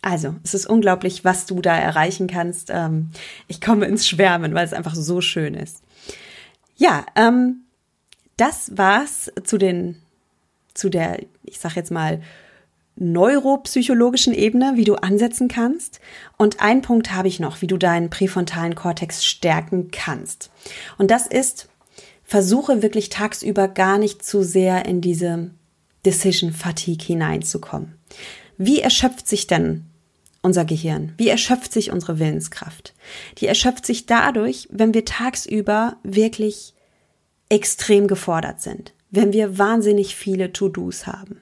Also, 0.07 0.35
es 0.41 0.53
ist 0.53 0.67
unglaublich, 0.67 1.25
was 1.25 1.47
du 1.47 1.59
da 1.59 1.77
erreichen 1.77 2.27
kannst. 2.27 2.69
Ähm, 2.73 3.09
ich 3.49 3.59
komme 3.59 3.87
ins 3.87 4.07
Schwärmen, 4.07 4.53
weil 4.53 4.65
es 4.65 4.71
einfach 4.71 4.95
so 4.95 5.19
schön 5.19 5.53
ist. 5.53 5.83
Ja, 6.77 7.05
ähm, 7.17 7.65
das 8.37 8.77
war's 8.77 9.29
zu 9.43 9.57
den, 9.57 10.01
zu 10.73 10.87
der, 10.87 11.19
ich 11.43 11.59
sag 11.59 11.75
jetzt 11.75 11.91
mal, 11.91 12.21
neuropsychologischen 12.95 14.33
Ebene, 14.33 14.75
wie 14.75 14.85
du 14.85 14.95
ansetzen 14.95 15.49
kannst. 15.49 15.99
Und 16.37 16.61
ein 16.61 16.81
Punkt 16.81 17.11
habe 17.11 17.27
ich 17.27 17.41
noch, 17.41 17.61
wie 17.61 17.67
du 17.67 17.75
deinen 17.75 18.09
präfrontalen 18.09 18.75
Kortex 18.75 19.25
stärken 19.25 19.91
kannst. 19.91 20.51
Und 20.97 21.11
das 21.11 21.27
ist, 21.27 21.67
versuche 22.23 22.81
wirklich 22.81 23.09
tagsüber 23.09 23.67
gar 23.67 23.97
nicht 23.97 24.23
zu 24.23 24.41
sehr 24.41 24.85
in 24.85 25.01
diese 25.01 25.51
Decision 26.05 26.53
Fatigue 26.53 27.05
hineinzukommen. 27.05 27.95
Wie 28.57 28.79
erschöpft 28.79 29.27
sich 29.27 29.47
denn 29.47 29.86
unser 30.47 30.63
Gehirn? 30.63 31.13
Wie 31.17 31.27
erschöpft 31.27 31.73
sich 31.73 31.91
unsere 31.91 32.19
Willenskraft? 32.19 32.93
Die 33.37 33.47
erschöpft 33.47 33.85
sich 33.85 34.05
dadurch, 34.05 34.67
wenn 34.71 34.93
wir 34.93 35.03
tagsüber 35.03 35.97
wirklich 36.03 36.73
extrem 37.49 38.07
gefordert 38.07 38.61
sind, 38.61 38.93
wenn 39.11 39.33
wir 39.33 39.57
wahnsinnig 39.57 40.15
viele 40.15 40.53
To-Dos 40.53 41.05
haben, 41.05 41.41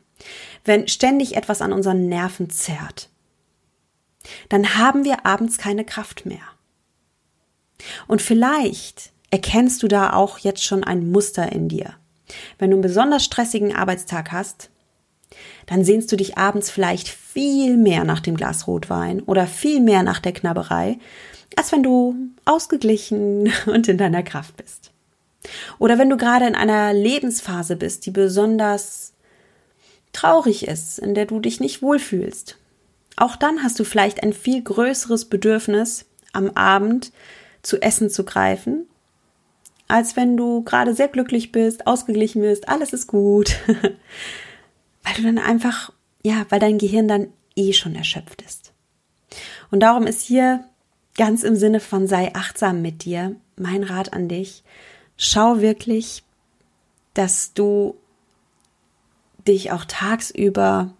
wenn 0.63 0.88
ständig 0.88 1.38
etwas 1.38 1.62
an 1.62 1.72
unseren 1.72 2.10
Nerven 2.10 2.50
zerrt. 2.50 3.10
Dann 4.50 4.76
haben 4.76 5.06
wir 5.06 5.24
abends 5.26 5.60
keine 5.60 5.86
Kraft 5.86 6.26
mehr. 6.26 6.41
Und 8.08 8.24
vielleicht 8.24 9.12
erkennst 9.30 9.84
du 9.84 9.88
da 9.88 10.13
auch 10.13 10.39
jetzt 10.39 10.63
schon 10.63 10.84
ein 10.84 11.12
Muster 11.12 11.52
in 11.52 11.70
dir. 11.70 11.94
Wenn 12.58 12.72
du 12.72 12.78
einen 12.78 12.82
besonders 12.82 13.24
stressigen 13.24 13.76
Arbeitstag 13.76 14.32
hast, 14.32 14.72
dann 15.65 15.84
sehnst 15.84 16.12
du 16.12 16.15
dich 16.15 16.38
abends 16.38 16.69
vielleicht 16.69 17.08
viel 17.08 17.78
mehr 17.78 18.04
nach 18.04 18.19
dem 18.19 18.36
Glas 18.38 18.67
Rotwein 18.67 19.21
oder 19.21 19.48
viel 19.48 19.80
mehr 19.80 20.04
nach 20.04 20.19
der 20.19 20.34
Knabberei, 20.34 20.98
als 21.56 21.71
wenn 21.71 21.84
du 21.84 22.15
ausgeglichen 22.45 23.52
und 23.65 23.88
in 23.88 23.98
deiner 23.98 24.24
Kraft 24.24 24.58
bist. 24.58 24.91
Oder 25.78 25.98
wenn 25.98 26.10
du 26.10 26.17
gerade 26.17 26.48
in 26.48 26.56
einer 26.56 26.93
Lebensphase 26.93 27.76
bist, 27.76 28.06
die 28.06 28.12
besonders 28.12 29.13
traurig 30.12 30.67
ist, 30.67 30.98
in 30.98 31.13
der 31.13 31.26
du 31.26 31.39
dich 31.39 31.60
nicht 31.60 31.82
wohlfühlst. 31.82 32.58
Auch 33.17 33.36
dann 33.36 33.63
hast 33.63 33.80
du 33.80 33.84
vielleicht 33.84 34.24
ein 34.24 34.34
viel 34.34 34.62
größeres 34.63 35.26
Bedürfnis, 35.26 36.06
am 36.34 36.50
Abend 36.52 37.12
zu 37.62 37.82
essen 37.82 38.10
zu 38.10 38.26
greifen 38.26 38.88
als 39.88 40.15
wenn 40.15 40.36
du 40.36 40.63
gerade 40.63 40.93
sehr 40.93 41.08
glücklich 41.08 41.52
bist, 41.52 41.88
ausgeglichen 41.88 42.41
bist, 42.41 42.69
alles 42.69 42.93
ist 42.93 43.08
gut. 43.08 43.56
weil 45.06 45.13
du 45.15 45.24
dann 45.24 45.38
einfach, 45.38 45.94
ja, 46.24 46.46
weil 46.50 46.60
dein 46.60 46.78
Gehirn 46.78 47.08
dann 47.08 47.28
eh 47.56 47.74
schon 47.74 47.96
erschöpft 47.96 48.41
ist. 48.41 48.74
Und 49.72 49.82
darum 49.82 50.08
ist 50.08 50.22
hier 50.22 50.65
ganz 51.15 51.44
im 51.44 51.56
Sinne 51.56 51.80
von 51.80 52.08
sei 52.08 52.34
achtsam 52.34 52.82
mit 52.82 53.06
dir 53.06 53.36
mein 53.56 53.84
Rat 53.84 54.13
an 54.13 54.28
dich. 54.28 54.63
Schau 55.18 55.62
wirklich, 55.62 56.24
dass 57.13 57.54
du 57.54 57.96
dich 59.48 59.72
auch 59.72 59.86
tagsüber 59.86 60.94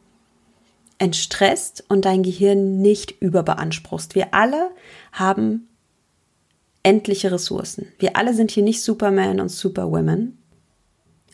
entstresst 0.98 1.84
und 1.90 2.06
dein 2.06 2.24
Gehirn 2.24 2.82
nicht 2.82 3.12
überbeanspruchst. 3.20 4.16
Wir 4.16 4.34
alle 4.34 4.72
haben 5.12 5.68
endliche 6.84 7.32
Ressourcen. 7.32 7.88
Wir 8.00 8.16
alle 8.16 8.34
sind 8.34 8.52
hier 8.52 8.64
nicht 8.64 8.82
Superman 8.82 9.42
und 9.42 9.50
Superwomen. 9.50 10.38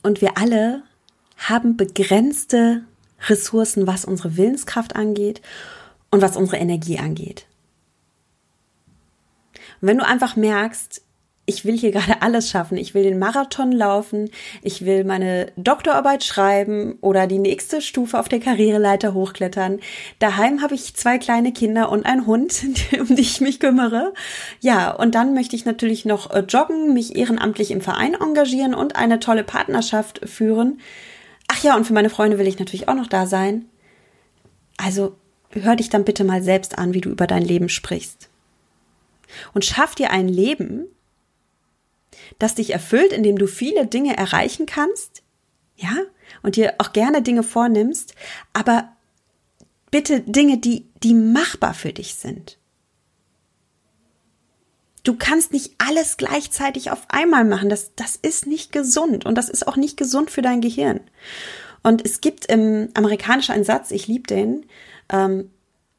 Und 0.02 0.22
wir 0.22 0.38
alle 0.38 0.84
haben 1.50 1.78
begrenzte 1.78 2.84
Ressourcen, 3.28 3.88
was 3.88 4.06
unsere 4.06 4.38
Willenskraft 4.38 4.96
angeht 4.96 5.42
und 6.10 6.22
was 6.22 6.38
unsere 6.38 6.58
Energie 6.58 7.00
angeht. 7.00 7.46
Und 9.82 9.88
wenn 9.88 9.98
du 9.98 10.06
einfach 10.06 10.36
merkst, 10.36 11.02
ich 11.46 11.66
will 11.66 11.78
hier 11.78 11.92
gerade 11.92 12.22
alles 12.22 12.50
schaffen. 12.50 12.78
Ich 12.78 12.94
will 12.94 13.04
den 13.04 13.20
Marathon 13.20 13.72
laufen, 13.72 14.30
ich 14.62 14.86
will 14.86 15.04
meine 15.04 15.52
Doktorarbeit 15.58 16.24
schreiben 16.24 16.98
oder 17.02 17.28
die 17.28 17.40
nächste 17.40 17.82
Stufe 17.82 18.20
auf 18.20 18.30
der 18.30 18.40
Karriereleiter 18.40 19.14
hochklettern. 19.14 19.80
Daheim 20.20 20.62
habe 20.62 20.76
ich 20.76 20.96
zwei 20.96 21.18
kleine 21.18 21.52
Kinder 21.52 21.92
und 21.92 22.06
einen 22.06 22.26
Hund, 22.26 22.64
um 23.00 23.16
die 23.16 23.22
ich 23.22 23.42
mich 23.42 23.60
kümmere. 23.60 24.14
Ja, 24.60 24.92
und 24.92 25.16
dann 25.16 25.34
möchte 25.34 25.56
ich 25.56 25.66
natürlich 25.66 26.06
noch 26.06 26.32
äh, 26.32 26.40
joggen, 26.48 26.94
mich 26.94 27.16
ehrenamtlich 27.16 27.72
im 27.72 27.82
Verein 27.82 28.14
engagieren 28.14 28.74
und 28.74 28.96
eine 28.96 29.20
tolle 29.20 29.44
Partnerschaft 29.44 30.22
führen. 30.30 30.80
Ach 31.54 31.62
ja, 31.64 31.76
und 31.76 31.86
für 31.86 31.92
meine 31.92 32.10
Freunde 32.10 32.40
will 32.40 32.48
ich 32.48 32.60
natürlich 32.60 32.88
auch 32.88 32.96
noch 32.96 33.08
da 33.08 33.28
sein. 33.28 33.66
Also 34.78 35.18
hör 35.50 35.76
dich 35.76 35.90
dann 35.90 36.06
bitte 36.06 36.24
mal 36.24 36.42
selbst 36.42 36.78
an, 36.78 36.94
wie 36.94 37.02
du 37.02 37.10
über 37.10 37.28
dein 37.28 37.44
Leben 37.44 37.68
sprichst. 37.68 38.30
Und 39.54 39.66
schaff 39.66 39.94
dir 39.94 40.12
ein 40.12 40.30
Leben, 40.30 40.86
das 42.40 42.56
dich 42.56 42.70
erfüllt, 42.70 43.12
indem 43.12 43.38
du 43.38 43.48
viele 43.48 43.86
Dinge 43.86 44.16
erreichen 44.16 44.66
kannst, 44.66 45.24
ja, 45.76 45.94
und 46.42 46.56
dir 46.56 46.76
auch 46.78 46.94
gerne 46.94 47.22
Dinge 47.22 47.44
vornimmst, 47.44 48.16
aber 48.54 48.90
bitte 49.92 50.22
Dinge, 50.22 50.58
die, 50.58 50.88
die 51.04 51.14
machbar 51.14 51.74
für 51.74 51.92
dich 51.92 52.16
sind. 52.16 52.60
Du 55.04 55.16
kannst 55.16 55.52
nicht 55.52 55.74
alles 55.78 56.18
gleichzeitig 56.18 56.92
auf 56.92 57.06
einmal 57.10 57.44
machen. 57.44 57.70
Das, 57.70 57.96
das 57.96 58.16
ist 58.16 58.46
nicht 58.46 58.72
gesund 58.72 59.26
und 59.26 59.36
das 59.36 59.50
ist 59.50 59.68
auch 59.68 59.76
nicht 59.76 59.98
gesund 59.98 60.30
für 60.30 60.42
dein 60.42 60.62
Gehirn. 60.62 61.00
Und 61.84 62.06
es 62.06 62.22
gibt 62.22 62.46
im 62.46 62.90
Amerikanischen 62.94 63.54
einen 63.54 63.64
Satz, 63.64 63.92
ich 63.92 64.08
liebe 64.08 64.28
den, 64.28 64.66
ähm, 65.10 65.50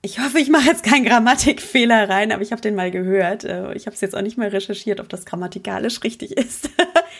ich 0.05 0.19
hoffe, 0.19 0.41
ich 0.41 0.51
mache 0.51 0.67
jetzt 0.67 0.83
keinen 0.83 1.05
Grammatikfehler 1.05 2.09
rein, 2.09 2.33
aber 2.33 2.43
ich 2.43 2.51
habe 2.51 2.61
den 2.61 2.75
mal 2.75 2.91
gehört. 2.91 3.45
Äh, 3.45 3.73
ich 3.75 3.87
habe 3.87 3.95
es 3.95 4.01
jetzt 4.01 4.17
auch 4.17 4.23
nicht 4.23 4.37
mal 4.37 4.49
recherchiert, 4.49 4.99
ob 4.99 5.09
das 5.09 5.25
grammatikalisch 5.25 6.03
richtig 6.03 6.33
ist. 6.37 6.71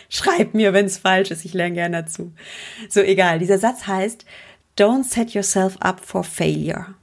Schreib 0.09 0.55
mir, 0.55 0.73
wenn 0.73 0.87
es 0.87 0.99
falsch 0.99 1.31
ist. 1.31 1.45
Ich 1.45 1.55
lerne 1.55 1.75
gerne 1.75 2.03
dazu. 2.03 2.33
So, 2.89 3.01
egal. 3.01 3.39
Dieser 3.39 3.59
Satz 3.59 3.87
heißt, 3.87 4.25
Don't 4.79 5.05
set 5.05 5.31
yourself 5.31 5.77
up 5.81 6.01
for 6.01 6.25
failure. 6.25 6.95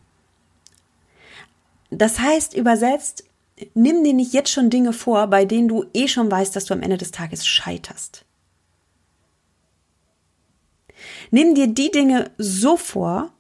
Das 1.92 2.20
heißt, 2.20 2.56
übersetzt, 2.56 3.24
nimm 3.74 4.04
dir 4.04 4.14
nicht 4.14 4.34
jetzt 4.34 4.52
schon 4.52 4.70
Dinge 4.70 4.94
vor, 4.94 5.28
bei 5.28 5.46
denen 5.46 5.68
du 5.68 5.86
eh 5.94 6.08
schon 6.08 6.30
weißt, 6.32 6.56
dass 6.56 6.66
du 6.66 6.74
am 6.74 6.82
Ende 6.82 6.98
des 6.98 7.12
Tages 7.12 7.46
scheiterst. 7.46 8.26
Nimm 11.32 11.56
dir 11.56 11.68
die 11.68 11.92
Dinge 11.92 12.32
so 12.38 12.78
vor, 12.78 13.32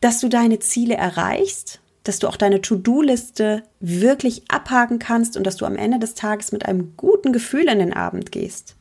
dass 0.00 0.20
du 0.20 0.28
deine 0.28 0.58
Ziele 0.58 0.94
erreichst, 0.94 1.80
dass 2.04 2.18
du 2.18 2.26
auch 2.26 2.36
deine 2.36 2.60
To-Do-Liste 2.60 3.62
wirklich 3.78 4.50
abhaken 4.50 4.98
kannst 4.98 5.36
und 5.36 5.46
dass 5.46 5.56
du 5.56 5.66
am 5.66 5.76
Ende 5.76 5.98
des 5.98 6.14
Tages 6.14 6.50
mit 6.50 6.66
einem 6.66 6.96
guten 6.96 7.32
Gefühl 7.32 7.68
in 7.68 7.78
den 7.78 7.92
Abend 7.92 8.32
gehst. 8.32 8.76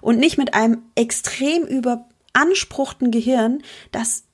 Und 0.00 0.18
nicht 0.18 0.36
mit 0.36 0.52
einem 0.52 0.82
extrem 0.94 1.62
überanspruchten 1.62 3.10
Gehirn, 3.10 3.62
das 3.92 4.24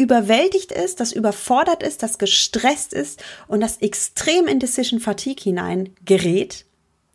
überwältigt 0.00 0.72
ist, 0.72 0.98
das 0.98 1.12
überfordert 1.12 1.82
ist, 1.82 2.02
das 2.02 2.18
gestresst 2.18 2.94
ist 2.94 3.22
und 3.48 3.60
das 3.60 3.76
extrem 3.76 4.46
in 4.46 4.58
Decision 4.58 4.98
Fatigue 4.98 5.42
hinein 5.42 5.90
gerät. 6.06 6.64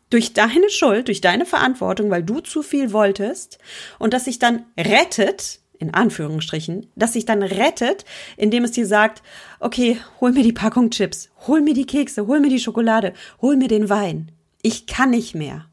Durch 0.08 0.32
deine 0.32 0.70
Schuld, 0.70 1.08
durch 1.08 1.20
deine 1.20 1.46
Verantwortung, 1.46 2.10
weil 2.10 2.22
du 2.22 2.38
zu 2.38 2.62
viel 2.62 2.92
wolltest 2.92 3.58
und 3.98 4.14
das 4.14 4.26
sich 4.26 4.38
dann 4.38 4.66
rettet, 4.78 5.58
in 5.78 5.92
Anführungsstrichen, 5.94 6.86
das 6.94 7.14
sich 7.14 7.24
dann 7.26 7.42
rettet, 7.42 8.04
indem 8.36 8.62
es 8.62 8.70
dir 8.70 8.86
sagt, 8.86 9.24
okay, 9.58 9.98
hol 10.20 10.30
mir 10.30 10.44
die 10.44 10.52
Packung 10.52 10.90
Chips, 10.90 11.28
hol 11.48 11.60
mir 11.60 11.74
die 11.74 11.86
Kekse, 11.86 12.28
hol 12.28 12.38
mir 12.38 12.50
die 12.50 12.60
Schokolade, 12.60 13.14
hol 13.42 13.56
mir 13.56 13.68
den 13.68 13.88
Wein. 13.88 14.30
Ich 14.62 14.86
kann 14.86 15.10
nicht 15.10 15.34
mehr. 15.34 15.66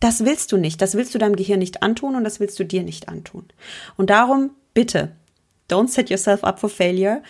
Das 0.00 0.24
willst 0.24 0.52
du 0.52 0.56
nicht, 0.56 0.80
das 0.80 0.94
willst 0.94 1.14
du 1.14 1.18
deinem 1.18 1.36
Gehirn 1.36 1.58
nicht 1.58 1.82
antun 1.82 2.14
und 2.14 2.24
das 2.24 2.38
willst 2.38 2.58
du 2.58 2.64
dir 2.64 2.82
nicht 2.82 3.08
antun. 3.08 3.46
Und 3.96 4.10
darum 4.10 4.50
bitte, 4.72 5.12
don't 5.68 5.88
set 5.88 6.08
yourself 6.10 6.44
up 6.44 6.60
for 6.60 6.70
failure. 6.70 7.22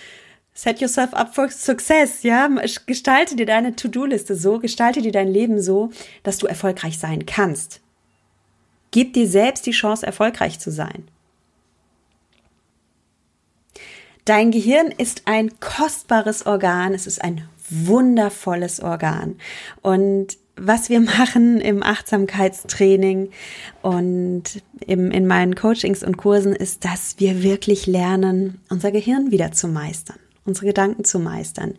Set 0.52 0.81
yourself 0.81 1.14
up 1.14 1.35
for 1.35 1.48
success, 1.50 2.24
ja? 2.24 2.48
Gestalte 2.87 3.37
dir 3.37 3.46
deine 3.46 3.76
To-Do-Liste 3.76 4.35
so, 4.35 4.59
gestalte 4.59 5.00
dir 5.00 5.12
dein 5.12 5.28
Leben 5.28 5.62
so, 5.62 5.90
dass 6.24 6.38
du 6.38 6.46
erfolgreich 6.46 6.98
sein 6.98 7.26
kannst. 7.26 7.81
Gib 8.90 9.12
dir 9.12 9.28
selbst 9.28 9.66
die 9.66 9.70
Chance, 9.70 10.04
erfolgreich 10.04 10.59
zu 10.59 10.70
sein. 10.70 11.09
Dein 14.24 14.50
Gehirn 14.50 14.88
ist 14.88 15.22
ein 15.26 15.59
kostbares 15.61 16.44
Organ, 16.44 16.92
es 16.92 17.07
ist 17.07 17.22
ein 17.22 17.48
wundervolles 17.70 18.81
Organ. 18.81 19.38
Und 19.81 20.37
was 20.61 20.88
wir 20.88 21.01
machen 21.18 21.61
im 21.61 21.83
Achtsamkeitstraining 21.83 23.31
und 23.83 24.42
im, 24.87 25.11
in 25.11 25.27
meinen 25.27 25.55
Coachings 25.55 26.03
und 26.03 26.16
Kursen 26.16 26.55
ist, 26.55 26.85
dass 26.85 27.16
wir 27.18 27.42
wirklich 27.42 27.87
lernen, 27.87 28.61
unser 28.68 28.90
Gehirn 28.90 29.31
wieder 29.31 29.53
zu 29.53 29.68
meistern, 29.68 30.18
unsere 30.44 30.66
Gedanken 30.66 31.05
zu 31.05 31.18
meistern. 31.18 31.75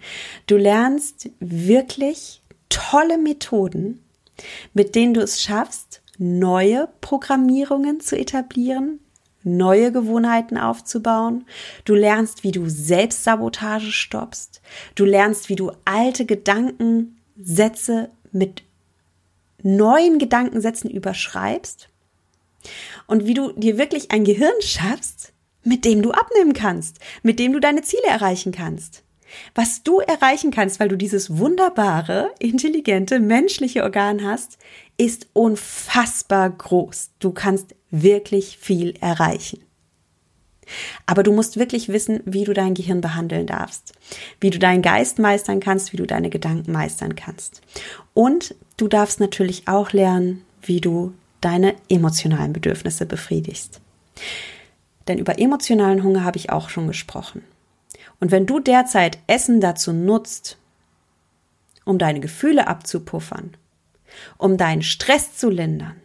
Du 0.47 0.57
lernst 0.57 1.29
wirklich 1.39 2.41
tolle 2.69 3.17
Methoden, 3.17 4.01
mit 4.73 4.95
denen 4.95 5.13
du 5.13 5.21
es 5.21 5.41
schaffst, 5.41 6.01
neue 6.17 6.89
Programmierungen 7.01 7.99
zu 8.01 8.17
etablieren, 8.17 8.99
neue 9.43 9.91
Gewohnheiten 9.91 10.57
aufzubauen. 10.57 11.45
Du 11.85 11.95
lernst, 11.95 12.43
wie 12.43 12.51
du 12.51 12.67
Selbstsabotage 12.67 13.91
stoppst. 13.91 14.61
Du 14.95 15.05
lernst, 15.05 15.49
wie 15.49 15.55
du 15.55 15.71
alte 15.85 16.25
Gedankensätze 16.25 18.09
mit 18.31 18.63
neuen 19.63 20.19
Gedankensätzen 20.19 20.89
überschreibst. 20.89 21.89
Und 23.07 23.25
wie 23.25 23.33
du 23.33 23.51
dir 23.53 23.77
wirklich 23.77 24.11
ein 24.11 24.23
Gehirn 24.23 24.61
schaffst, 24.61 25.33
mit 25.63 25.85
dem 25.85 26.01
du 26.01 26.11
abnehmen 26.11 26.53
kannst, 26.53 26.99
mit 27.23 27.39
dem 27.39 27.53
du 27.53 27.59
deine 27.59 27.81
Ziele 27.81 28.07
erreichen 28.07 28.51
kannst. 28.51 29.03
Was 29.53 29.83
du 29.83 29.99
erreichen 29.99 30.51
kannst, 30.51 30.79
weil 30.79 30.89
du 30.89 30.97
dieses 30.97 31.37
wunderbare, 31.37 32.31
intelligente, 32.39 33.19
menschliche 33.19 33.83
Organ 33.83 34.23
hast, 34.23 34.57
ist 34.97 35.27
unfassbar 35.33 36.49
groß. 36.49 37.11
Du 37.19 37.31
kannst 37.31 37.75
wirklich 37.91 38.57
viel 38.57 38.95
erreichen. 38.99 39.63
Aber 41.05 41.23
du 41.23 41.31
musst 41.31 41.57
wirklich 41.57 41.89
wissen, 41.89 42.21
wie 42.25 42.43
du 42.43 42.53
dein 42.53 42.73
Gehirn 42.73 43.01
behandeln 43.01 43.47
darfst, 43.47 43.93
wie 44.39 44.49
du 44.49 44.59
deinen 44.59 44.81
Geist 44.81 45.19
meistern 45.19 45.59
kannst, 45.59 45.93
wie 45.93 45.97
du 45.97 46.05
deine 46.05 46.29
Gedanken 46.29 46.71
meistern 46.71 47.15
kannst. 47.15 47.61
Und 48.13 48.55
du 48.77 48.87
darfst 48.87 49.19
natürlich 49.19 49.67
auch 49.67 49.91
lernen, 49.91 50.43
wie 50.61 50.81
du 50.81 51.13
deine 51.41 51.75
emotionalen 51.89 52.53
Bedürfnisse 52.53 53.05
befriedigst. 53.05 53.81
Denn 55.07 55.17
über 55.17 55.39
emotionalen 55.39 56.03
Hunger 56.03 56.23
habe 56.23 56.37
ich 56.37 56.51
auch 56.51 56.69
schon 56.69 56.87
gesprochen. 56.87 57.43
Und 58.19 58.31
wenn 58.31 58.45
du 58.45 58.59
derzeit 58.59 59.17
Essen 59.27 59.61
dazu 59.61 59.93
nutzt, 59.93 60.57
um 61.85 61.97
deine 61.97 62.19
Gefühle 62.19 62.67
abzupuffern, 62.67 63.55
um 64.37 64.57
deinen 64.57 64.83
Stress 64.83 65.35
zu 65.37 65.49
lindern, 65.49 65.95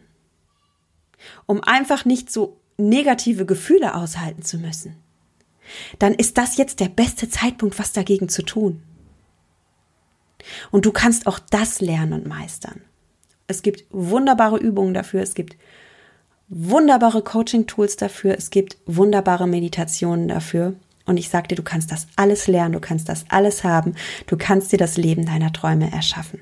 um 1.46 1.62
einfach 1.62 2.04
nicht 2.04 2.30
so 2.30 2.56
negative 2.76 3.46
Gefühle 3.46 3.94
aushalten 3.94 4.42
zu 4.42 4.58
müssen, 4.58 4.96
dann 5.98 6.14
ist 6.14 6.38
das 6.38 6.56
jetzt 6.56 6.80
der 6.80 6.88
beste 6.88 7.28
Zeitpunkt, 7.28 7.78
was 7.78 7.92
dagegen 7.92 8.28
zu 8.28 8.42
tun. 8.42 8.82
Und 10.70 10.84
du 10.84 10.92
kannst 10.92 11.26
auch 11.26 11.38
das 11.38 11.80
lernen 11.80 12.12
und 12.12 12.26
meistern. 12.26 12.82
Es 13.46 13.62
gibt 13.62 13.84
wunderbare 13.90 14.58
Übungen 14.58 14.94
dafür, 14.94 15.22
es 15.22 15.34
gibt 15.34 15.56
wunderbare 16.48 17.22
Coaching-Tools 17.22 17.96
dafür, 17.96 18.36
es 18.36 18.50
gibt 18.50 18.76
wunderbare 18.86 19.46
Meditationen 19.46 20.28
dafür. 20.28 20.74
Und 21.06 21.18
ich 21.18 21.28
sage 21.28 21.48
dir, 21.48 21.54
du 21.54 21.62
kannst 21.62 21.92
das 21.92 22.06
alles 22.16 22.46
lernen, 22.46 22.72
du 22.72 22.80
kannst 22.80 23.08
das 23.08 23.24
alles 23.28 23.64
haben, 23.64 23.94
du 24.26 24.36
kannst 24.36 24.72
dir 24.72 24.78
das 24.78 24.96
Leben 24.96 25.26
deiner 25.26 25.52
Träume 25.52 25.92
erschaffen. 25.92 26.40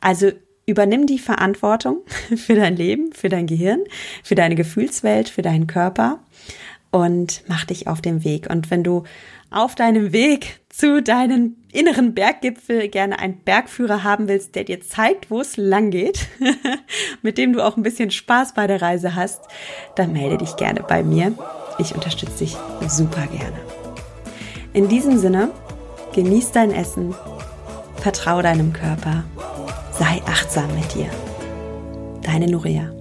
Also 0.00 0.30
übernimm 0.66 1.06
die 1.06 1.18
Verantwortung 1.18 1.98
für 2.36 2.56
dein 2.56 2.76
Leben, 2.76 3.12
für 3.12 3.28
dein 3.28 3.46
Gehirn, 3.46 3.80
für 4.22 4.34
deine 4.34 4.56
Gefühlswelt, 4.56 5.28
für 5.28 5.42
deinen 5.42 5.66
Körper 5.66 6.20
und 6.90 7.42
mach 7.46 7.64
dich 7.64 7.88
auf 7.88 8.00
den 8.00 8.24
Weg. 8.24 8.48
Und 8.50 8.70
wenn 8.70 8.82
du 8.82 9.04
auf 9.50 9.74
deinem 9.74 10.12
Weg 10.12 10.60
zu 10.68 11.02
deinem 11.02 11.56
inneren 11.72 12.14
Berggipfel 12.14 12.88
gerne 12.88 13.18
einen 13.18 13.38
Bergführer 13.38 14.02
haben 14.02 14.28
willst, 14.28 14.54
der 14.54 14.64
dir 14.64 14.80
zeigt, 14.80 15.30
wo 15.30 15.40
es 15.40 15.56
lang 15.56 15.90
geht, 15.90 16.26
mit 17.22 17.38
dem 17.38 17.52
du 17.52 17.64
auch 17.64 17.76
ein 17.76 17.82
bisschen 17.82 18.10
Spaß 18.10 18.54
bei 18.54 18.66
der 18.66 18.82
Reise 18.82 19.14
hast, 19.14 19.42
dann 19.94 20.12
melde 20.12 20.38
dich 20.38 20.56
gerne 20.56 20.82
bei 20.82 21.02
mir. 21.02 21.32
Ich 21.78 21.94
unterstütze 21.94 22.38
dich 22.38 22.56
super 22.88 23.26
gerne. 23.26 23.58
In 24.72 24.88
diesem 24.88 25.18
Sinne, 25.18 25.50
genieß 26.14 26.52
dein 26.52 26.72
Essen, 26.72 27.14
vertrau 27.96 28.42
deinem 28.42 28.72
Körper, 28.72 29.24
sei 29.98 30.20
achtsam 30.26 30.74
mit 30.74 30.94
dir. 30.94 31.08
Deine 32.22 32.46
Nuria. 32.46 32.95